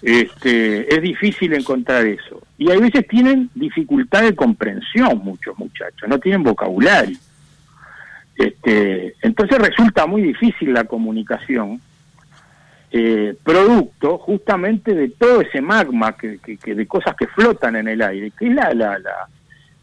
Este, 0.00 0.92
es 0.92 1.02
difícil 1.02 1.52
encontrar 1.52 2.06
eso. 2.06 2.40
Y 2.58 2.70
hay 2.70 2.80
veces 2.80 3.06
tienen 3.06 3.50
dificultad 3.54 4.22
de 4.22 4.34
comprensión 4.34 5.18
muchos 5.18 5.56
muchachos, 5.58 6.08
no 6.08 6.18
tienen 6.18 6.42
vocabulario. 6.42 7.16
Este, 8.42 9.14
entonces 9.22 9.56
resulta 9.56 10.04
muy 10.04 10.20
difícil 10.20 10.74
la 10.74 10.82
comunicación 10.82 11.80
eh, 12.90 13.36
producto 13.44 14.18
justamente 14.18 14.96
de 14.96 15.10
todo 15.10 15.42
ese 15.42 15.60
magma 15.60 16.16
que, 16.16 16.38
que, 16.38 16.56
que, 16.56 16.74
de 16.74 16.86
cosas 16.88 17.14
que 17.14 17.28
flotan 17.28 17.76
en 17.76 17.86
el 17.86 18.02
aire, 18.02 18.32
que 18.36 18.48
es 18.48 18.54
la, 18.54 18.74
la, 18.74 18.98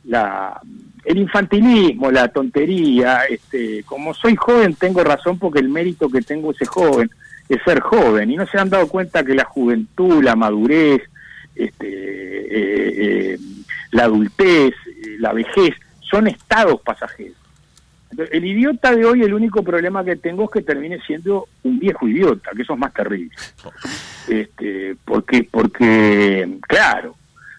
la, 0.04 0.62
el 1.06 1.18
infantilismo, 1.20 2.12
la 2.12 2.28
tontería, 2.28 3.22
este, 3.30 3.84
como 3.84 4.14
soy 4.14 4.36
joven 4.36 4.76
tengo 4.76 5.06
razón 5.06 5.40
porque 5.40 5.60
el 5.60 5.70
mérito 5.70 6.10
que 6.10 6.22
tengo 6.22 6.52
ese 6.52 6.66
joven 6.66 7.10
es 7.48 7.64
ser 7.64 7.80
joven 7.80 8.30
y 8.30 8.36
no 8.36 8.46
se 8.46 8.60
han 8.60 8.70
dado 8.70 8.90
cuenta 8.90 9.24
que 9.24 9.36
la 9.36 9.46
juventud, 9.46 10.22
la 10.22 10.36
madurez, 10.36 11.02
este, 11.56 11.88
eh, 11.88 13.34
eh, 13.34 13.38
la 13.92 14.04
adultez, 14.04 14.74
la 15.18 15.32
vejez 15.32 15.76
son 16.02 16.28
estados 16.28 16.82
pasajeros. 16.82 17.39
El 18.18 18.46
idiota 18.46 18.96
de 18.96 19.06
hoy, 19.06 19.22
el 19.22 19.34
único 19.34 19.64
problema 19.64 20.04
que 20.04 20.16
tengo 20.16 20.46
es 20.46 20.50
que 20.52 20.62
termine 20.62 21.00
siendo 21.06 21.48
un 21.64 21.80
viejo 21.80 22.08
idiota, 22.08 22.52
que 22.56 22.64
eso 22.64 22.74
es 22.74 22.80
más 22.80 22.94
terrible. 22.94 23.32
Este, 24.28 24.96
porque, 25.06 25.48
porque, 25.50 26.58
claro, 26.68 27.16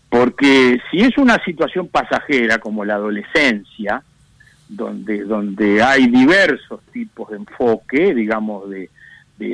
porque 0.08 0.80
si 0.90 1.00
es 1.00 1.16
una 1.18 1.42
situación 1.44 1.88
pasajera 1.88 2.58
como 2.58 2.84
la 2.84 2.94
adolescencia, 2.94 4.02
donde, 4.68 5.24
donde 5.24 5.82
hay 5.82 6.06
diversos 6.08 6.80
tipos 6.92 7.30
de 7.30 7.36
enfoque, 7.36 8.14
digamos, 8.14 8.68
de, 8.70 8.90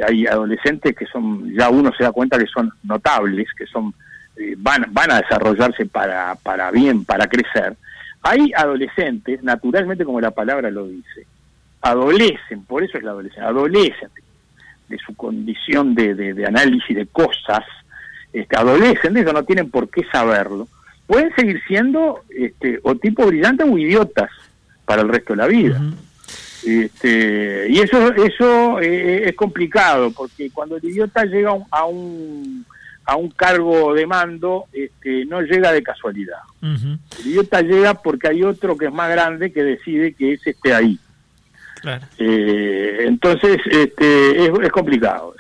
hay 0.07 0.26
adolescentes 0.26 0.97
que 0.97 1.07
son, 1.07 1.53
ya 1.55 1.68
uno 1.70 1.92
se 1.97 2.05
da 2.05 2.12
cuenta 2.12 2.38
que 2.38 2.47
son 2.47 2.72
notables, 2.82 3.47
que 3.57 3.66
son 3.66 3.94
eh, 4.36 4.55
van, 4.59 4.86
van 4.90 5.12
a 5.12 5.20
desarrollarse 5.20 5.86
para, 5.86 6.34
para 6.36 6.70
bien, 6.70 7.05
para 7.05 7.26
crecer. 7.26 7.76
Hay 8.29 8.53
adolescentes, 8.57 9.43
naturalmente 9.43 10.05
como 10.05 10.20
la 10.20 10.33
palabra 10.33 10.70
lo 10.70 10.89
dice, 10.89 11.27
adolecen, 11.81 12.64
por 12.64 12.83
eso 12.83 12.99
es 12.99 13.05
la 13.05 13.12
adolescencia, 13.12 13.49
adolecen 13.49 14.09
de, 14.89 14.99
su 14.99 15.14
condición 15.14 15.95
de, 15.95 16.14
de 16.14 16.47
análisis 16.47 16.97
de 16.97 17.07
cosas, 17.07 17.64
este, 18.33 18.57
adolecen 18.57 19.14
de 19.14 19.20
eso, 19.20 19.33
no 19.33 19.45
tienen 19.45 19.70
por 19.70 19.89
qué 19.89 20.05
saberlo, 20.11 20.66
pueden 21.07 21.35
seguir 21.37 21.61
siendo 21.68 22.22
este, 22.29 22.81
o 22.83 22.97
tipo 22.97 23.24
brillantes 23.27 23.66
o 23.70 23.79
idiotas 23.79 24.31
para 24.85 25.03
el 25.03 25.09
resto 25.09 25.33
de 25.33 25.37
la 25.37 25.47
vida. 25.47 25.81
este, 26.66 27.66
y 27.70 27.79
eso 27.79 28.12
eso 28.14 28.81
eh, 28.81 29.29
es 29.29 29.37
complicado, 29.37 30.11
porque 30.11 30.51
cuando 30.51 30.77
el 30.77 30.85
idiota 30.85 31.24
llega 31.24 31.53
a 31.70 31.85
un, 31.85 32.66
a 33.07 33.16
un 33.16 33.30
cargo 33.30 33.94
de 33.94 34.07
mando, 34.07 34.66
este, 34.72 35.24
no 35.26 35.40
llega 35.40 35.72
de 35.72 35.82
casualidad. 35.82 36.40
El 36.61 36.98
idiota 37.24 37.62
llega 37.62 37.94
porque 37.94 38.28
hay 38.28 38.42
otro 38.42 38.76
que 38.76 38.86
es 38.86 38.92
más 38.92 39.09
grande 39.11 39.52
que 39.52 39.62
decide 39.62 40.12
que 40.12 40.34
ese 40.34 40.50
esté 40.50 40.74
ahí. 40.74 40.98
Eh, 42.18 43.04
entonces, 43.07 43.59
este, 43.70 44.44
es, 44.44 44.50
es 44.61 44.72
complicado. 44.72 45.34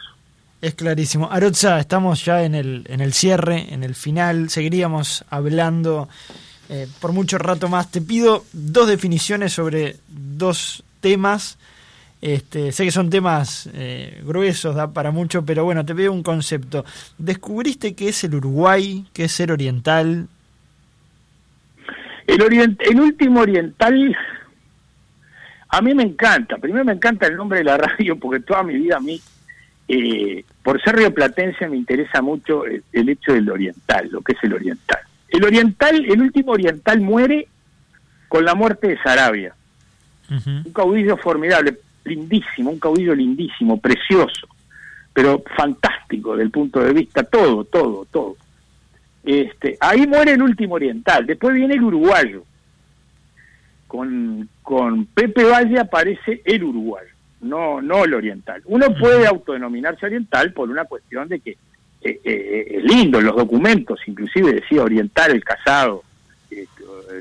Es 0.62 0.74
clarísimo. 0.74 1.30
Arotza, 1.30 1.78
estamos 1.80 2.24
ya 2.24 2.44
en 2.44 2.54
el, 2.54 2.86
en 2.88 3.00
el 3.00 3.12
cierre, 3.12 3.72
en 3.74 3.82
el 3.84 3.94
final. 3.94 4.48
Seguiríamos 4.48 5.24
hablando 5.28 6.08
eh, 6.68 6.88
por 7.00 7.12
mucho 7.12 7.38
rato 7.38 7.68
más. 7.68 7.90
Te 7.90 8.00
pido 8.00 8.44
dos 8.52 8.88
definiciones 8.88 9.52
sobre 9.52 9.96
dos 10.08 10.82
temas. 11.00 11.58
Este, 12.26 12.72
sé 12.72 12.84
que 12.84 12.90
son 12.90 13.08
temas 13.08 13.70
eh, 13.72 14.20
gruesos, 14.24 14.74
da 14.74 14.92
para 14.92 15.12
mucho, 15.12 15.44
pero 15.44 15.62
bueno, 15.62 15.86
te 15.86 15.94
pido 15.94 16.12
un 16.12 16.24
concepto. 16.24 16.84
¿Descubriste 17.18 17.94
qué 17.94 18.08
es 18.08 18.24
el 18.24 18.34
Uruguay? 18.34 19.04
¿Qué 19.12 19.26
es 19.26 19.32
ser 19.32 19.52
oriental? 19.52 20.26
El, 22.26 22.42
orient 22.42 22.80
el 22.82 22.98
último 22.98 23.42
oriental, 23.42 24.16
a 25.68 25.80
mí 25.80 25.94
me 25.94 26.02
encanta. 26.02 26.58
Primero 26.58 26.84
me 26.84 26.94
encanta 26.94 27.28
el 27.28 27.36
nombre 27.36 27.58
de 27.58 27.64
la 27.66 27.76
radio 27.78 28.16
porque 28.16 28.40
toda 28.40 28.64
mi 28.64 28.74
vida 28.74 28.96
a 28.96 29.00
mí 29.00 29.20
eh, 29.86 30.44
por 30.64 30.82
ser 30.82 30.96
rioplatense 30.96 31.68
me 31.68 31.76
interesa 31.76 32.22
mucho 32.22 32.64
el, 32.66 33.08
hecho 33.08 33.34
del 33.34 33.48
oriental, 33.48 34.08
lo 34.10 34.20
que 34.22 34.32
es 34.32 34.38
el 34.42 34.52
oriental. 34.52 34.98
El 35.28 35.44
oriental, 35.44 36.04
el 36.04 36.20
último 36.20 36.50
oriental 36.50 37.00
muere 37.00 37.46
con 38.26 38.44
la 38.44 38.56
muerte 38.56 38.88
de 38.88 38.98
Sarabia. 39.00 39.54
Un 40.28 40.72
caudillo 40.72 41.16
formidable, 41.18 41.78
lindísimo, 42.06 42.70
un 42.70 42.78
caudillo 42.78 43.14
lindísimo, 43.14 43.80
precioso, 43.80 44.48
pero 45.12 45.42
fantástico 45.56 46.32
desde 46.32 46.44
el 46.44 46.50
punto 46.50 46.80
de 46.80 46.92
vista, 46.92 47.22
todo, 47.24 47.64
todo, 47.64 48.06
todo. 48.10 48.36
Este, 49.24 49.76
ahí 49.80 50.06
muere 50.06 50.32
el 50.32 50.42
último 50.42 50.74
oriental, 50.74 51.26
después 51.26 51.54
viene 51.54 51.74
el 51.74 51.82
uruguayo. 51.82 52.44
Con, 53.86 54.48
con 54.62 55.06
Pepe 55.06 55.44
Valle 55.44 55.78
aparece 55.78 56.42
el 56.44 56.64
uruguayo 56.64 57.16
no, 57.40 57.80
no 57.80 58.04
el 58.04 58.14
oriental. 58.14 58.62
Uno 58.66 58.94
puede 58.94 59.26
autodenominarse 59.26 60.06
oriental 60.06 60.52
por 60.52 60.70
una 60.70 60.84
cuestión 60.84 61.28
de 61.28 61.40
que 61.40 61.50
eh, 62.02 62.20
eh, 62.24 62.66
es 62.78 62.84
lindo, 62.84 63.20
los 63.20 63.36
documentos, 63.36 64.00
inclusive 64.06 64.52
decía 64.52 64.82
oriental 64.82 65.32
el 65.32 65.44
casado, 65.44 66.02
eh, 66.50 66.66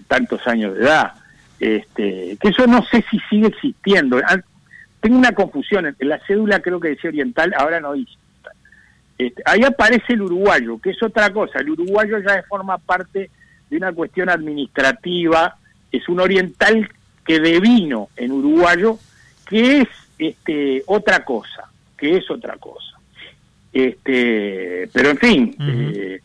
tantos 0.08 0.46
años 0.48 0.76
de 0.76 0.84
edad, 0.84 1.14
este, 1.60 2.38
que 2.40 2.50
eso 2.50 2.68
no 2.68 2.84
sé 2.86 3.04
si 3.10 3.20
sigue 3.30 3.48
existiendo. 3.48 4.20
Tengo 5.06 5.20
una 5.20 5.34
confusión, 5.34 5.86
en 5.86 6.10
la 6.10 6.20
cédula 6.26 6.62
creo 6.62 6.80
que 6.80 6.88
decía 6.88 7.12
oriental, 7.12 7.54
ahora 7.60 7.80
no 7.80 7.94
dice. 7.94 8.16
Este, 9.20 9.44
ahí 9.46 9.64
aparece 9.64 10.14
el 10.14 10.24
uruguayo, 10.24 10.80
que 10.82 10.90
es 10.90 11.04
otra 11.04 11.32
cosa, 11.32 11.60
el 11.60 11.70
uruguayo 11.70 12.18
ya 12.18 12.42
forma 12.50 12.80
parte 12.80 13.30
de 13.70 13.78
una 13.78 13.94
cuestión 13.94 14.32
administrativa, 14.32 15.58
es 15.92 16.10
un 16.10 16.22
oriental 16.22 16.90
que 17.24 17.40
devino 17.40 18.10
en 18.16 18.32
uruguayo, 18.32 18.98
que 19.48 19.82
es 19.82 19.88
este, 20.18 20.82
otra 20.88 21.24
cosa, 21.24 21.70
que 21.96 22.18
es 22.18 22.32
otra 22.32 22.58
cosa. 22.58 22.98
Este, 23.72 24.90
pero 24.92 25.12
en 25.12 25.18
fin, 25.20 25.56
eh, 25.60 26.20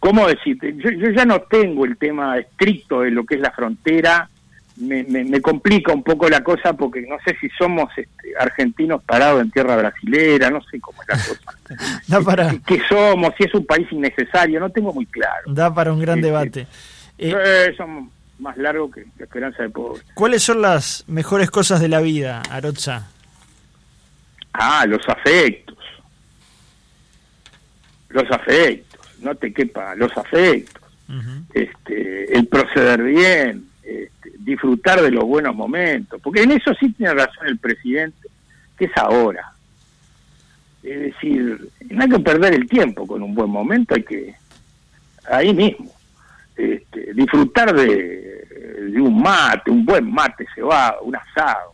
¿cómo 0.00 0.26
decirte? 0.26 0.74
Yo, 0.78 1.10
ya 1.10 1.26
no 1.26 1.42
tengo 1.42 1.84
el 1.84 1.98
tema 1.98 2.38
estricto 2.38 3.02
de 3.02 3.10
lo 3.10 3.26
que 3.26 3.34
es 3.34 3.42
la 3.42 3.50
frontera, 3.50 4.30
me, 4.76 5.04
me, 5.04 5.40
complica 5.40 5.92
un 5.92 6.02
poco 6.02 6.28
la 6.28 6.42
cosa 6.42 6.74
porque 6.74 7.00
no 7.02 7.16
sé 7.24 7.36
si 7.40 7.48
somos 7.50 7.88
este, 7.96 8.32
argentinos 8.38 9.02
parados 9.02 9.40
en 9.42 9.50
tierra 9.50 9.76
brasilera, 9.76 10.50
no 10.50 10.62
sé 10.70 10.80
cómo 10.80 11.02
es 11.02 11.08
la 11.08 11.14
cosa. 11.14 12.00
da 12.06 12.20
para... 12.20 12.54
¿Qué 12.66 12.80
somos? 12.88 13.32
Si 13.38 13.44
es 13.44 13.54
un 13.54 13.64
país 13.64 13.90
innecesario, 13.90 14.60
no 14.60 14.70
tengo 14.70 14.92
muy 14.92 15.06
claro. 15.06 15.44
Da 15.46 15.72
para 15.72 15.92
un 15.92 16.00
gran 16.00 16.18
este, 16.18 16.26
debate. 16.26 16.60
Eh, 17.18 17.34
eh, 17.34 17.74
somos 17.76 18.10
más 18.38 18.56
largo 18.58 18.90
que 18.90 19.06
la 19.18 19.24
esperanza 19.24 19.62
de 19.62 19.70
pobre. 19.70 20.02
¿Cuáles 20.14 20.42
son 20.42 20.60
las 20.60 21.04
mejores 21.06 21.50
cosas 21.50 21.80
de 21.80 21.88
la 21.88 22.00
vida, 22.00 22.42
Arocha? 22.50 23.06
Ah, 24.52 24.84
los 24.86 25.06
afectos. 25.08 25.76
Los 28.10 28.30
afectos, 28.30 29.00
no 29.20 29.34
te 29.34 29.52
quepa, 29.52 29.94
los 29.94 30.16
afectos. 30.16 30.82
este, 31.54 32.36
el 32.36 32.46
proceder 32.46 33.02
bien, 33.02 33.66
disfrutar 34.46 35.02
de 35.02 35.10
los 35.10 35.24
buenos 35.24 35.56
momentos, 35.56 36.20
porque 36.22 36.42
en 36.44 36.52
eso 36.52 36.72
sí 36.74 36.92
tiene 36.92 37.14
razón 37.14 37.48
el 37.48 37.58
presidente, 37.58 38.28
que 38.78 38.84
es 38.84 38.96
ahora. 38.96 39.52
Es 40.84 41.00
decir, 41.00 41.68
no 41.90 42.02
hay 42.04 42.08
que 42.08 42.20
perder 42.20 42.54
el 42.54 42.68
tiempo 42.68 43.08
con 43.08 43.24
un 43.24 43.34
buen 43.34 43.50
momento, 43.50 43.96
hay 43.96 44.04
que, 44.04 44.36
ahí 45.28 45.52
mismo, 45.52 45.90
este, 46.54 47.12
disfrutar 47.12 47.74
de, 47.74 48.94
un 49.00 49.20
mate, 49.20 49.68
un 49.68 49.84
buen 49.84 50.08
mate 50.12 50.46
se 50.54 50.62
va, 50.62 50.94
un 51.02 51.16
asado, 51.16 51.72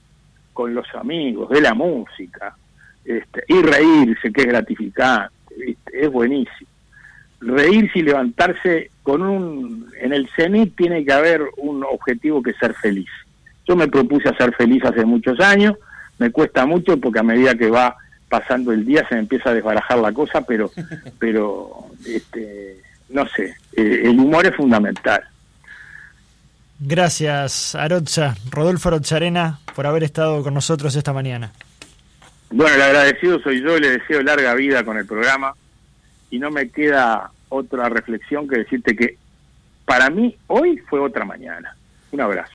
con 0.55 0.75
los 0.75 0.87
amigos, 0.95 1.51
de 1.51 1.61
la 1.61 1.75
música, 1.75 2.57
este, 3.05 3.45
y 3.49 3.61
reírse, 3.61 4.33
que 4.33 4.41
es 4.41 4.47
gratificante, 4.47 5.35
es 5.93 6.11
buenísimo. 6.11 6.72
Reírse 7.43 7.99
y 7.99 8.03
levantarse 8.03 8.91
con 9.03 9.23
un... 9.23 9.91
En 10.01 10.13
el 10.13 10.29
cenit 10.35 10.77
tiene 10.77 11.05
que 11.05 11.13
haber 11.13 11.43
un 11.57 11.85
objetivo 11.85 12.43
que 12.43 12.51
es 12.51 12.57
ser 12.57 12.75
feliz. 12.75 13.09
Yo 13.67 13.77
me 13.77 13.89
propuse 13.89 14.29
a 14.29 14.37
ser 14.37 14.55
feliz 14.55 14.85
hace 14.85 15.05
muchos 15.05 15.39
años, 15.41 15.77
me 16.19 16.31
cuesta 16.31 16.67
mucho 16.67 16.99
porque 16.99 17.21
a 17.21 17.25
medida 17.25 17.55
que 17.55 17.71
va 17.71 17.97
pasando 18.29 18.73
el 18.73 18.85
día 18.85 19.07
se 19.09 19.15
me 19.15 19.23
empieza 19.23 19.51
a 19.51 19.55
desbarajar 19.55 19.99
la 19.99 20.13
cosa, 20.13 20.43
pero, 20.43 20.71
pero 21.19 21.87
este, 22.07 22.77
no 23.11 23.27
sé, 23.29 23.55
eh, 23.77 24.03
el 24.05 24.19
humor 24.19 24.47
es 24.47 24.57
fundamental. 24.57 25.23
Gracias, 26.81 27.75
Arocha, 27.77 28.35
Rodolfo 28.51 28.89
Arocharena, 28.89 29.61
por 29.75 29.87
haber 29.87 30.03
estado 30.03 30.43
con 30.43 30.55
nosotros 30.55 30.97
esta 30.97 31.13
mañana. 31.13 31.53
Bueno, 32.51 32.75
el 32.75 32.83
agradecido 32.83 33.41
soy 33.41 33.63
yo, 33.63 33.79
le 33.79 33.99
deseo 33.99 34.23
larga 34.23 34.55
vida 34.55 34.85
con 34.85 34.99
el 34.99 35.07
programa 35.07 35.55
y 36.33 36.39
no 36.39 36.51
me 36.51 36.71
queda 36.71 37.31
otra 37.51 37.91
reflexión 37.91 38.49
que 38.49 38.61
decirte 38.61 38.97
que 38.97 39.19
para 39.85 40.09
mí 40.09 40.35
hoy 40.47 40.79
fue 40.79 40.99
otra 40.99 41.27
mañana. 41.27 41.77
Un 42.11 42.23
abrazo. 42.23 42.51